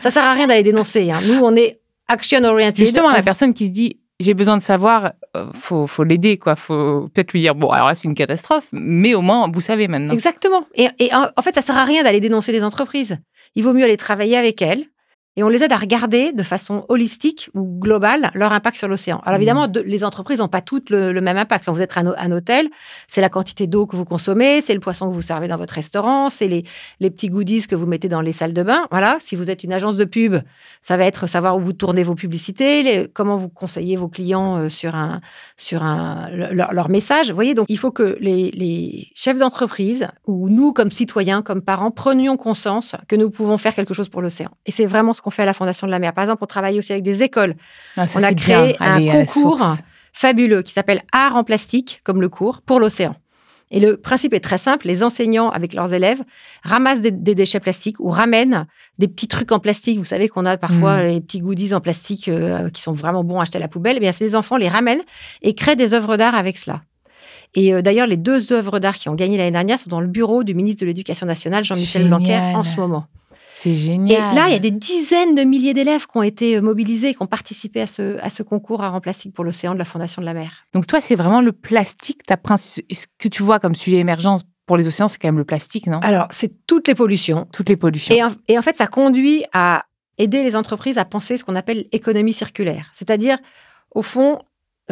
Ça 0.00 0.10
sert 0.10 0.24
à 0.24 0.32
rien 0.32 0.46
d'aller 0.46 0.62
dénoncer. 0.62 1.10
Hein. 1.10 1.20
Nous, 1.26 1.38
on 1.42 1.54
est 1.54 1.80
action 2.08 2.42
oriented. 2.44 2.76
Justement, 2.76 3.12
la 3.12 3.22
personne 3.22 3.52
qui 3.52 3.66
se 3.66 3.70
dit 3.70 3.98
j'ai 4.20 4.34
besoin 4.34 4.56
de 4.56 4.62
savoir, 4.62 5.12
euh, 5.36 5.46
faut, 5.54 5.86
faut 5.86 6.02
l'aider, 6.02 6.38
quoi. 6.38 6.56
Faut 6.56 7.08
peut-être 7.14 7.32
lui 7.32 7.40
dire, 7.40 7.54
bon, 7.54 7.68
alors 7.68 7.86
là, 7.86 7.94
c'est 7.94 8.08
une 8.08 8.16
catastrophe, 8.16 8.68
mais 8.72 9.14
au 9.14 9.20
moins, 9.20 9.48
vous 9.52 9.60
savez 9.60 9.86
maintenant. 9.86 10.12
Exactement. 10.12 10.66
Et, 10.74 10.88
et 10.98 11.10
en 11.14 11.42
fait, 11.42 11.54
ça 11.54 11.62
sert 11.62 11.76
à 11.76 11.84
rien 11.84 12.02
d'aller 12.02 12.18
dénoncer 12.18 12.50
les 12.50 12.64
entreprises 12.64 13.18
il 13.54 13.64
vaut 13.64 13.72
mieux 13.72 13.84
aller 13.84 13.96
travailler 13.96 14.36
avec 14.36 14.62
elles 14.62 14.86
et 15.38 15.44
on 15.44 15.48
les 15.48 15.62
aide 15.62 15.72
à 15.72 15.76
regarder 15.76 16.32
de 16.32 16.42
façon 16.42 16.84
holistique 16.88 17.48
ou 17.54 17.62
globale 17.78 18.32
leur 18.34 18.50
impact 18.50 18.76
sur 18.76 18.88
l'océan. 18.88 19.22
Alors 19.24 19.36
évidemment, 19.36 19.68
mmh. 19.68 19.82
les 19.86 20.02
entreprises 20.02 20.40
n'ont 20.40 20.48
pas 20.48 20.62
toutes 20.62 20.90
le, 20.90 21.12
même 21.20 21.36
impact. 21.36 21.64
Quand 21.64 21.72
vous 21.72 21.80
êtes 21.80 21.96
un, 21.96 22.06
un 22.06 22.32
hôtel, 22.32 22.68
c'est 23.06 23.20
la 23.20 23.28
quantité 23.28 23.68
d'eau 23.68 23.86
que 23.86 23.94
vous 23.94 24.04
consommez, 24.04 24.60
c'est 24.60 24.74
le 24.74 24.80
poisson 24.80 25.08
que 25.08 25.14
vous 25.14 25.22
servez 25.22 25.46
dans 25.46 25.56
votre 25.56 25.74
restaurant, 25.74 26.28
c'est 26.28 26.48
les, 26.48 26.64
les, 26.98 27.10
petits 27.12 27.28
goodies 27.28 27.68
que 27.68 27.76
vous 27.76 27.86
mettez 27.86 28.08
dans 28.08 28.20
les 28.20 28.32
salles 28.32 28.52
de 28.52 28.64
bain. 28.64 28.88
Voilà, 28.90 29.18
si 29.20 29.36
vous 29.36 29.48
êtes 29.48 29.62
une 29.62 29.72
agence 29.72 29.94
de 29.94 30.04
pub, 30.04 30.38
ça 30.80 30.96
va 30.96 31.04
être 31.04 31.28
savoir 31.28 31.56
où 31.56 31.60
vous 31.60 31.72
tournez 31.72 32.02
vos 32.02 32.16
publicités, 32.16 33.08
comment 33.14 33.36
vous 33.36 33.48
conseillez 33.48 33.94
vos 33.94 34.08
clients 34.08 34.56
euh, 34.56 34.68
sur, 34.68 34.96
un, 34.96 35.20
sur 35.56 35.84
un, 35.84 36.30
leur, 36.32 36.88
message. 36.88 37.28
Vous 37.28 37.36
voyez, 37.36 37.54
donc 37.54 37.66
il 37.68 37.78
faut 37.78 37.92
que 37.92 38.16
les, 38.18 38.50
les 38.50 39.06
chefs 39.14 39.38
d'entreprise 39.38 40.08
ou 40.26 40.48
nous, 40.48 40.72
comme 40.72 40.90
citoyens, 40.90 41.42
comme 41.42 41.62
parents, 41.62 41.92
prenions 41.92 42.36
conscience 42.36 42.96
que 43.06 43.14
nous 43.14 43.30
pouvons 43.30 43.56
faire 43.56 43.76
quelque 43.76 43.94
chose 43.94 44.08
pour 44.08 44.20
l'océan. 44.20 44.50
Et 44.66 44.72
c'est 44.72 44.86
vraiment 44.86 45.12
ce 45.12 45.22
fait 45.30 45.42
à 45.42 45.46
la 45.46 45.54
Fondation 45.54 45.86
de 45.86 45.92
la 45.92 45.98
mer. 45.98 46.12
Par 46.12 46.24
exemple, 46.24 46.42
on 46.42 46.46
travaille 46.46 46.78
aussi 46.78 46.92
avec 46.92 47.04
des 47.04 47.22
écoles. 47.22 47.54
Ah, 47.96 48.06
on 48.14 48.22
a 48.22 48.32
créé 48.32 48.76
un 48.80 49.24
concours 49.24 49.60
fabuleux 50.12 50.62
qui 50.62 50.72
s'appelle 50.72 51.02
Art 51.12 51.36
en 51.36 51.44
plastique, 51.44 52.00
comme 52.04 52.20
le 52.20 52.28
cours, 52.28 52.62
pour 52.62 52.80
l'océan. 52.80 53.16
Et 53.70 53.80
le 53.80 53.96
principe 53.96 54.32
est 54.32 54.40
très 54.40 54.58
simple. 54.58 54.86
Les 54.86 55.02
enseignants, 55.02 55.50
avec 55.50 55.74
leurs 55.74 55.92
élèves, 55.92 56.22
ramassent 56.62 57.02
des, 57.02 57.10
déchets 57.10 57.60
plastiques 57.60 58.00
ou 58.00 58.08
ramènent 58.08 58.66
des 58.98 59.08
petits 59.08 59.28
trucs 59.28 59.52
en 59.52 59.58
plastique. 59.58 59.98
Vous 59.98 60.04
savez 60.04 60.28
qu'on 60.28 60.46
a 60.46 60.56
parfois 60.56 61.02
mm. 61.02 61.06
les 61.06 61.20
petits 61.20 61.40
goodies 61.40 61.74
en 61.74 61.80
plastique 61.80 62.28
euh, 62.28 62.70
qui 62.70 62.80
sont 62.80 62.92
vraiment 62.92 63.24
bons 63.24 63.38
à 63.38 63.42
acheter 63.42 63.58
à 63.58 63.60
la 63.60 63.68
poubelle. 63.68 63.96
Eh 63.98 64.00
bien, 64.00 64.12
ces 64.12 64.34
enfants 64.34 64.56
les 64.56 64.68
ramènent 64.68 65.02
et 65.42 65.54
créent 65.54 65.76
des 65.76 65.92
œuvres 65.92 66.16
d'art 66.16 66.34
avec 66.34 66.56
cela. 66.56 66.82
Et 67.54 67.74
euh, 67.74 67.82
d'ailleurs, 67.82 68.06
les 68.06 68.16
deux 68.16 68.52
œuvres 68.52 68.78
d'art 68.78 68.94
qui 68.94 69.08
ont 69.08 69.14
gagné 69.14 69.36
l'année 69.36 69.50
dernière 69.50 69.78
sont 69.78 69.90
dans 69.90 70.00
le 70.00 70.06
bureau 70.06 70.44
du 70.44 70.54
ministre 70.54 70.82
de 70.82 70.86
l'Éducation 70.86 71.26
nationale, 71.26 71.64
Jean-Michel 71.64 72.08
Blanquer, 72.08 72.38
en 72.54 72.62
ce 72.62 72.76
moment. 72.80 73.06
C'est 73.58 73.72
génial. 73.72 74.32
Et 74.32 74.36
là, 74.36 74.48
il 74.48 74.52
y 74.52 74.56
a 74.56 74.60
des 74.60 74.70
dizaines 74.70 75.34
de 75.34 75.42
milliers 75.42 75.74
d'élèves 75.74 76.06
qui 76.06 76.16
ont 76.16 76.22
été 76.22 76.56
euh, 76.56 76.60
mobilisés, 76.60 77.12
qui 77.12 77.20
ont 77.22 77.26
participé 77.26 77.80
à 77.80 77.88
ce, 77.88 78.16
à 78.20 78.30
ce 78.30 78.44
concours 78.44 78.84
à 78.84 79.00
plastique 79.00 79.34
pour 79.34 79.44
l'océan 79.44 79.74
de 79.74 79.78
la 79.80 79.84
Fondation 79.84 80.22
de 80.22 80.26
la 80.26 80.34
mer. 80.34 80.64
Donc 80.72 80.86
toi, 80.86 81.00
c'est 81.00 81.16
vraiment 81.16 81.40
le 81.40 81.50
plastique, 81.50 82.22
ta 82.22 82.36
ce 82.56 82.80
que 83.18 83.26
tu 83.26 83.42
vois 83.42 83.58
comme 83.58 83.74
sujet 83.74 83.96
émergent 83.96 84.44
pour 84.66 84.76
les 84.76 84.86
océans, 84.86 85.08
c'est 85.08 85.18
quand 85.18 85.26
même 85.26 85.38
le 85.38 85.44
plastique, 85.44 85.88
non? 85.88 85.98
Alors, 86.00 86.28
c'est 86.30 86.66
toutes 86.68 86.86
les 86.86 86.94
pollutions. 86.94 87.48
Toutes 87.52 87.68
les 87.68 87.76
pollutions. 87.76 88.14
Et 88.14 88.22
en, 88.22 88.30
et 88.46 88.56
en 88.58 88.62
fait, 88.62 88.76
ça 88.76 88.86
conduit 88.86 89.44
à 89.52 89.86
aider 90.18 90.44
les 90.44 90.54
entreprises 90.54 90.98
à 90.98 91.04
penser 91.04 91.36
ce 91.36 91.42
qu'on 91.42 91.56
appelle 91.56 91.86
économie 91.90 92.34
circulaire. 92.34 92.92
C'est-à-dire, 92.94 93.38
au 93.90 94.02
fond, 94.02 94.38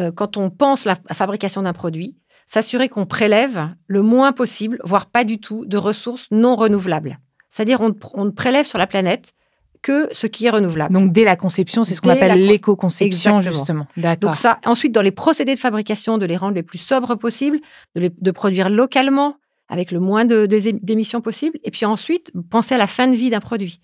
euh, 0.01 0.11
quand 0.11 0.35
on 0.35 0.49
pense 0.49 0.83
la 0.83 0.95
fabrication 1.13 1.61
d'un 1.61 1.73
produit, 1.73 2.17
s'assurer 2.47 2.89
qu'on 2.89 3.05
prélève 3.05 3.69
le 3.85 4.01
moins 4.01 4.33
possible, 4.33 4.79
voire 4.83 5.05
pas 5.05 5.23
du 5.23 5.39
tout, 5.39 5.65
de 5.65 5.77
ressources 5.77 6.25
non 6.31 6.55
renouvelables. 6.55 7.19
C'est-à-dire, 7.57 7.81
on, 7.81 8.25
ne 8.25 8.29
prélève 8.29 8.67
sur 8.67 8.77
la 8.77 8.85
planète 8.85 9.33
que 9.81 10.09
ce 10.13 10.27
qui 10.27 10.45
est 10.45 10.51
renouvelable. 10.51 10.93
Donc, 10.93 11.11
dès 11.11 11.23
la 11.23 11.35
conception, 11.35 11.83
c'est 11.83 11.95
ce 11.95 12.01
qu'on 12.01 12.11
appelle 12.11 12.45
l'éco-conception, 12.45 13.41
justement. 13.41 13.87
Donc, 14.21 14.35
ça, 14.35 14.59
ensuite, 14.63 14.91
dans 14.91 15.01
les 15.01 15.09
procédés 15.09 15.55
de 15.55 15.59
fabrication, 15.59 16.19
de 16.19 16.27
les 16.27 16.37
rendre 16.37 16.53
les 16.53 16.61
plus 16.61 16.77
sobres 16.77 17.15
possibles, 17.15 17.57
de, 17.95 18.31
produire 18.31 18.69
localement 18.69 19.37
avec 19.69 19.89
le 19.89 19.99
moins 19.99 20.23
d'émissions 20.23 21.19
possible. 21.19 21.57
Et 21.63 21.71
puis 21.71 21.87
ensuite, 21.87 22.31
penser 22.51 22.75
à 22.75 22.77
la 22.77 22.85
fin 22.85 23.07
de 23.07 23.15
vie 23.15 23.31
d'un 23.31 23.39
produit. 23.39 23.81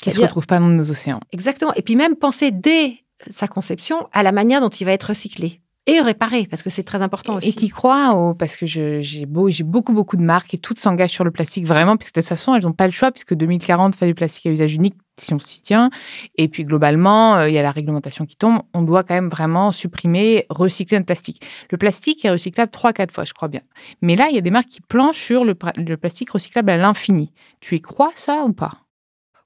Qui 0.00 0.10
ne 0.10 0.14
se 0.14 0.20
retrouve 0.20 0.46
pas 0.46 0.60
dans 0.60 0.68
nos 0.68 0.88
océans. 0.88 1.18
Exactement. 1.32 1.74
Et 1.74 1.82
puis 1.82 1.96
même 1.96 2.14
penser 2.14 2.52
dès 2.52 2.98
sa 3.28 3.48
conception 3.48 4.08
à 4.12 4.22
la 4.22 4.30
manière 4.30 4.60
dont 4.60 4.68
il 4.68 4.84
va 4.84 4.92
être 4.92 5.08
recyclé 5.08 5.60
et 5.86 6.00
réparer, 6.00 6.46
parce 6.50 6.62
que 6.62 6.70
c'est 6.70 6.82
très 6.82 7.00
important 7.00 7.36
aussi. 7.36 7.50
Et 7.50 7.52
tu 7.52 7.68
crois, 7.68 8.34
parce 8.38 8.56
que 8.56 8.66
j'ai 8.66 9.26
beau, 9.26 9.48
beaucoup, 9.64 9.92
beaucoup 9.92 10.16
de 10.16 10.22
marques 10.22 10.52
et 10.52 10.58
toutes 10.58 10.80
s'engagent 10.80 11.12
sur 11.12 11.24
le 11.24 11.30
plastique 11.30 11.64
vraiment, 11.64 11.96
puisque 11.96 12.16
de 12.16 12.20
toute 12.20 12.28
façon, 12.28 12.54
elles 12.54 12.64
n'ont 12.64 12.72
pas 12.72 12.86
le 12.86 12.92
choix, 12.92 13.12
puisque 13.12 13.34
2040 13.34 13.94
fait 13.94 14.06
du 14.06 14.14
plastique 14.14 14.46
à 14.46 14.50
usage 14.50 14.74
unique, 14.74 14.94
si 15.16 15.32
on 15.32 15.38
s'y 15.38 15.62
tient. 15.62 15.90
Et 16.36 16.48
puis 16.48 16.64
globalement, 16.64 17.36
euh, 17.36 17.48
il 17.48 17.54
y 17.54 17.58
a 17.58 17.62
la 17.62 17.70
réglementation 17.70 18.26
qui 18.26 18.36
tombe. 18.36 18.62
On 18.74 18.82
doit 18.82 19.04
quand 19.04 19.14
même 19.14 19.28
vraiment 19.28 19.70
supprimer, 19.70 20.44
recycler 20.50 20.98
notre 20.98 21.06
plastique. 21.06 21.40
Le 21.70 21.78
plastique 21.78 22.24
est 22.24 22.30
recyclable 22.30 22.72
3-4 22.72 23.12
fois, 23.12 23.24
je 23.24 23.32
crois 23.32 23.48
bien. 23.48 23.62
Mais 24.02 24.16
là, 24.16 24.26
il 24.28 24.34
y 24.34 24.38
a 24.38 24.42
des 24.42 24.50
marques 24.50 24.68
qui 24.68 24.80
planchent 24.80 25.22
sur 25.22 25.44
le, 25.44 25.56
le 25.76 25.96
plastique 25.96 26.30
recyclable 26.30 26.70
à 26.70 26.76
l'infini. 26.76 27.32
Tu 27.60 27.76
y 27.76 27.80
crois, 27.80 28.10
ça, 28.16 28.44
ou 28.44 28.52
pas? 28.52 28.86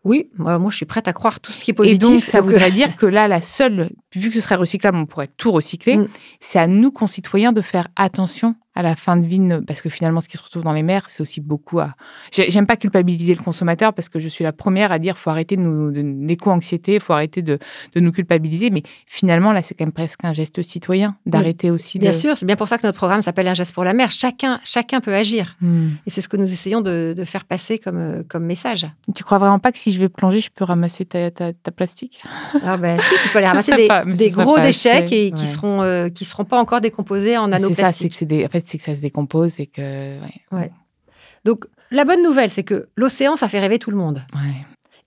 Oui, 0.02 0.30
moi, 0.38 0.58
je 0.70 0.76
suis 0.76 0.86
prête 0.86 1.08
à 1.08 1.12
croire 1.12 1.40
tout 1.40 1.52
ce 1.52 1.62
qui 1.62 1.72
est 1.72 1.74
positif. 1.74 1.96
Et 1.96 1.98
donc, 1.98 2.22
ça 2.22 2.40
voudrait 2.40 2.70
dire 2.70 2.96
que 2.98 3.04
là, 3.04 3.28
la 3.28 3.42
seule, 3.42 3.90
vu 4.18 4.28
que 4.28 4.34
ce 4.34 4.40
serait 4.40 4.56
recyclable, 4.56 4.96
on 4.96 5.06
pourrait 5.06 5.30
tout 5.36 5.52
recycler. 5.52 5.96
Mm. 5.96 6.08
C'est 6.40 6.58
à 6.58 6.66
nous, 6.66 6.90
concitoyens, 6.90 7.52
de 7.52 7.62
faire 7.62 7.88
attention 7.96 8.56
à 8.74 8.82
la 8.82 8.94
fin 8.94 9.16
de 9.16 9.26
vie, 9.26 9.40
parce 9.66 9.82
que 9.82 9.88
finalement, 9.88 10.20
ce 10.20 10.28
qui 10.28 10.36
se 10.36 10.42
retrouve 10.42 10.62
dans 10.62 10.72
les 10.72 10.82
mers, 10.82 11.10
c'est 11.10 11.22
aussi 11.22 11.40
beaucoup 11.40 11.80
à. 11.80 11.94
J'aime 12.32 12.66
pas 12.66 12.76
culpabiliser 12.76 13.34
le 13.34 13.42
consommateur 13.42 13.92
parce 13.92 14.08
que 14.08 14.20
je 14.20 14.28
suis 14.28 14.44
la 14.44 14.52
première 14.52 14.92
à 14.92 14.98
dire 14.98 15.18
faut 15.18 15.30
arrêter 15.30 15.56
de 15.56 15.62
nous 15.62 15.90
de 15.90 16.00
l'éco-anxiété, 16.00 17.00
faut 17.00 17.12
arrêter 17.12 17.42
de, 17.42 17.58
de, 17.94 18.00
nous 18.00 18.12
culpabiliser. 18.12 18.70
Mais 18.70 18.82
finalement, 19.06 19.52
là, 19.52 19.62
c'est 19.62 19.74
quand 19.74 19.84
même 19.84 19.92
presque 19.92 20.24
un 20.24 20.32
geste 20.32 20.62
citoyen 20.62 21.16
d'arrêter 21.26 21.70
aussi. 21.70 21.98
Bien 21.98 22.12
sûr, 22.12 22.36
c'est 22.36 22.46
bien 22.46 22.56
pour 22.56 22.68
ça 22.68 22.78
que 22.78 22.86
notre 22.86 22.96
programme 22.96 23.22
s'appelle 23.22 23.48
Un 23.48 23.54
geste 23.54 23.72
pour 23.72 23.84
la 23.84 23.92
mer. 23.92 24.10
Chacun, 24.12 24.60
chacun 24.62 25.00
peut 25.00 25.14
agir. 25.14 25.56
Hmm. 25.60 25.90
Et 26.06 26.10
c'est 26.10 26.20
ce 26.20 26.28
que 26.28 26.36
nous 26.36 26.50
essayons 26.50 26.80
de, 26.80 27.14
de, 27.16 27.24
faire 27.24 27.44
passer 27.44 27.78
comme, 27.78 27.98
euh, 27.98 28.22
comme 28.28 28.44
message. 28.44 28.86
Tu 29.14 29.24
crois 29.24 29.38
vraiment 29.38 29.58
pas 29.58 29.72
que 29.72 29.78
si 29.78 29.90
je 29.90 30.00
vais 30.00 30.08
plonger, 30.08 30.40
je 30.40 30.50
peux 30.54 30.64
ramasser 30.64 31.04
ta, 31.04 31.30
ta, 31.30 31.52
plastique? 31.70 32.22
Ah 32.64 32.76
ben 32.76 33.00
si, 33.00 33.14
tu 33.22 33.28
peux 33.30 33.38
aller 33.38 33.48
ramasser 33.48 33.72
des, 33.76 33.88
gros 34.04 34.58
déchets 34.58 35.06
qui, 35.06 35.32
qui 35.32 35.46
seront 35.46 35.82
euh, 35.82 36.08
qui 36.08 36.24
seront 36.24 36.44
pas 36.44 36.58
encore 36.58 36.80
décomposés 36.80 37.36
en 37.36 37.48
nanoplastiques. 37.48 37.76
C'est 37.76 37.82
ça, 37.82 37.92
c'est 37.92 38.08
que 38.08 38.14
c'est 38.14 38.26
des. 38.26 38.44
En 38.44 38.48
fait, 38.48 38.66
c'est 38.66 38.78
que 38.78 38.84
ça 38.84 38.94
se 38.94 39.00
décompose 39.00 39.60
et 39.60 39.66
que. 39.66 40.18
Ouais. 40.52 40.70
Donc, 41.44 41.66
la 41.90 42.04
bonne 42.04 42.22
nouvelle, 42.22 42.50
c'est 42.50 42.64
que 42.64 42.88
l'océan, 42.96 43.36
ça 43.36 43.48
fait 43.48 43.60
rêver 43.60 43.78
tout 43.78 43.90
le 43.90 43.96
monde. 43.96 44.22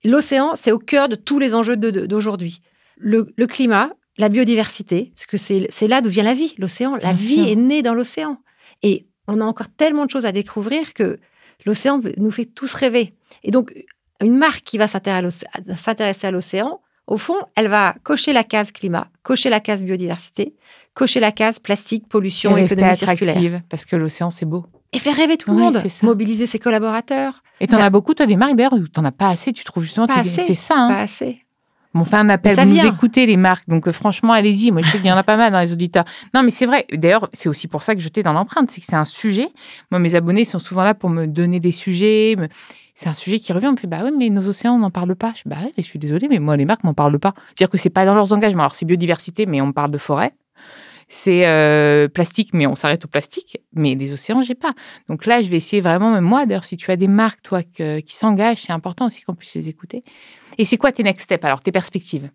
L'océan, 0.03 0.53
c'est 0.55 0.71
au 0.71 0.79
cœur 0.79 1.07
de 1.07 1.15
tous 1.15 1.39
les 1.39 1.55
enjeux 1.55 1.77
d'aujourd'hui. 1.77 2.61
Le, 2.97 3.23
climat, 3.47 3.91
la 4.17 4.29
biodiversité, 4.29 5.13
parce 5.15 5.25
que 5.25 5.37
c'est 5.37 5.87
là 5.87 6.01
d'où 6.01 6.09
vient 6.09 6.23
la 6.23 6.33
vie. 6.33 6.53
L'océan, 6.57 6.97
la 7.01 7.13
vie 7.13 7.49
est 7.49 7.55
née 7.55 7.81
dans 7.81 7.93
l'océan. 7.93 8.37
Et 8.81 9.07
on 9.27 9.39
a 9.39 9.45
encore 9.45 9.69
tellement 9.69 10.05
de 10.05 10.11
choses 10.11 10.25
à 10.25 10.31
découvrir 10.31 10.93
que 10.93 11.19
l'océan 11.65 12.01
nous 12.17 12.31
fait 12.31 12.45
tous 12.45 12.73
rêver. 12.73 13.13
Et 13.43 13.51
donc, 13.51 13.73
une 14.21 14.37
marque 14.37 14.63
qui 14.63 14.77
va 14.77 14.87
s'intéresser 14.87 16.27
à 16.27 16.31
l'océan, 16.31 16.81
au 17.07 17.17
fond, 17.17 17.35
elle 17.55 17.67
va 17.67 17.95
cocher 18.03 18.33
la 18.33 18.43
case 18.43 18.71
climat, 18.71 19.07
cocher 19.23 19.49
la 19.49 19.59
case 19.59 19.83
biodiversité, 19.83 20.53
cocher 20.93 21.19
la 21.19 21.31
case 21.31 21.59
plastique, 21.59 22.07
pollution, 22.07 22.57
et 22.57 22.65
économie 22.65 22.95
circulaire. 22.95 23.61
Parce 23.69 23.85
que 23.85 23.95
l'océan, 23.95 24.31
c'est 24.31 24.45
beau. 24.45 24.65
Et 24.93 24.99
faire 24.99 25.15
rêver 25.15 25.37
tout 25.37 25.51
le 25.51 25.57
monde, 25.57 25.81
mobiliser 26.03 26.47
ses 26.47 26.59
collaborateurs. 26.59 27.43
Et 27.59 27.67
tu 27.67 27.75
en 27.75 27.79
as 27.79 27.89
beaucoup, 27.89 28.13
toi, 28.13 28.25
des 28.25 28.35
marques 28.35 28.55
d'ailleurs, 28.55 28.73
tu 28.73 28.99
n'en 28.99 29.05
as 29.05 29.11
pas 29.11 29.29
assez, 29.29 29.53
tu 29.53 29.63
trouves 29.63 29.83
justement. 29.83 30.07
Pas 30.07 30.23
C'est 30.23 30.55
ça. 30.55 30.75
Hein. 30.77 30.89
Pas 30.89 30.99
assez. 31.01 31.39
on 31.93 32.05
fait 32.05 32.15
un 32.15 32.29
appel, 32.29 32.55
vous 32.55 32.65
nous 32.65 32.85
écoutez 32.85 33.25
les 33.25 33.37
marques, 33.37 33.67
donc 33.67 33.87
euh, 33.87 33.91
franchement, 33.91 34.33
allez-y. 34.33 34.71
Moi, 34.71 34.81
je 34.81 34.89
sais 34.89 34.97
qu'il 34.97 35.07
y 35.07 35.11
en 35.11 35.17
a 35.17 35.23
pas 35.23 35.37
mal 35.37 35.51
dans 35.51 35.59
les 35.59 35.71
auditeurs. 35.71 36.05
Non, 36.33 36.43
mais 36.43 36.51
c'est 36.51 36.65
vrai. 36.65 36.85
D'ailleurs, 36.93 37.29
c'est 37.33 37.49
aussi 37.49 37.67
pour 37.67 37.83
ça 37.83 37.95
que 37.95 38.01
j'étais 38.01 38.23
dans 38.23 38.33
l'empreinte, 38.33 38.71
c'est 38.71 38.81
que 38.81 38.87
c'est 38.87 38.95
un 38.95 39.05
sujet. 39.05 39.49
Moi, 39.91 39.99
mes 39.99 40.15
abonnés 40.15 40.45
sont 40.45 40.59
souvent 40.59 40.83
là 40.83 40.93
pour 40.93 41.09
me 41.09 41.25
donner 41.25 41.59
des 41.59 41.71
sujets. 41.71 42.35
C'est 42.95 43.09
un 43.09 43.13
sujet 43.13 43.39
qui 43.39 43.53
revient. 43.53 43.67
On 43.67 43.73
me 43.73 43.77
fait, 43.77 43.87
bah 43.87 44.01
oui, 44.03 44.11
mais 44.15 44.29
nos 44.29 44.47
océans, 44.47 44.75
on 44.75 44.79
n'en 44.79 44.91
parle 44.91 45.15
pas. 45.15 45.33
Je 45.35 45.49
bah 45.49 45.57
je 45.75 45.81
suis 45.83 45.99
désolée, 45.99 46.27
mais 46.27 46.39
moi, 46.39 46.57
les 46.57 46.65
marques 46.65 46.83
m'en 46.83 46.93
parlent 46.93 47.19
pas. 47.19 47.33
C'est-à-dire 47.47 47.69
que 47.69 47.77
c'est 47.77 47.89
pas 47.89 48.05
dans 48.05 48.15
leurs 48.15 48.33
engagements. 48.33 48.63
Alors, 48.63 48.75
c'est 48.75 48.85
biodiversité, 48.85 49.45
mais 49.45 49.61
on 49.61 49.71
parle 49.71 49.91
de 49.91 49.97
forêt 49.97 50.33
c'est 51.13 51.47
euh, 51.47 52.07
plastique, 52.07 52.51
mais 52.53 52.65
on 52.65 52.75
s'arrête 52.75 53.05
au 53.05 53.07
plastique. 53.07 53.59
Mais 53.73 53.93
les 53.93 54.11
océans, 54.13 54.41
j'ai 54.41 54.55
pas. 54.55 54.73
Donc 55.07 55.25
là, 55.25 55.41
je 55.41 55.49
vais 55.49 55.57
essayer 55.57 55.81
vraiment, 55.81 56.11
même 56.11 56.23
moi, 56.23 56.45
d'ailleurs, 56.45 56.65
si 56.65 56.75
tu 56.75 56.89
as 56.91 56.95
des 56.95 57.07
marques, 57.07 57.41
toi, 57.43 57.61
qui 57.61 58.15
s'engagent, 58.15 58.61
c'est 58.63 58.73
important 58.73 59.05
aussi 59.05 59.21
qu'on 59.21 59.35
puisse 59.35 59.53
les 59.53 59.69
écouter. 59.69 60.03
Et 60.57 60.65
c'est 60.65 60.77
quoi 60.77 60.91
tes 60.91 61.03
next 61.03 61.25
steps, 61.25 61.45
alors, 61.45 61.61
tes 61.61 61.71
perspectives? 61.71 62.29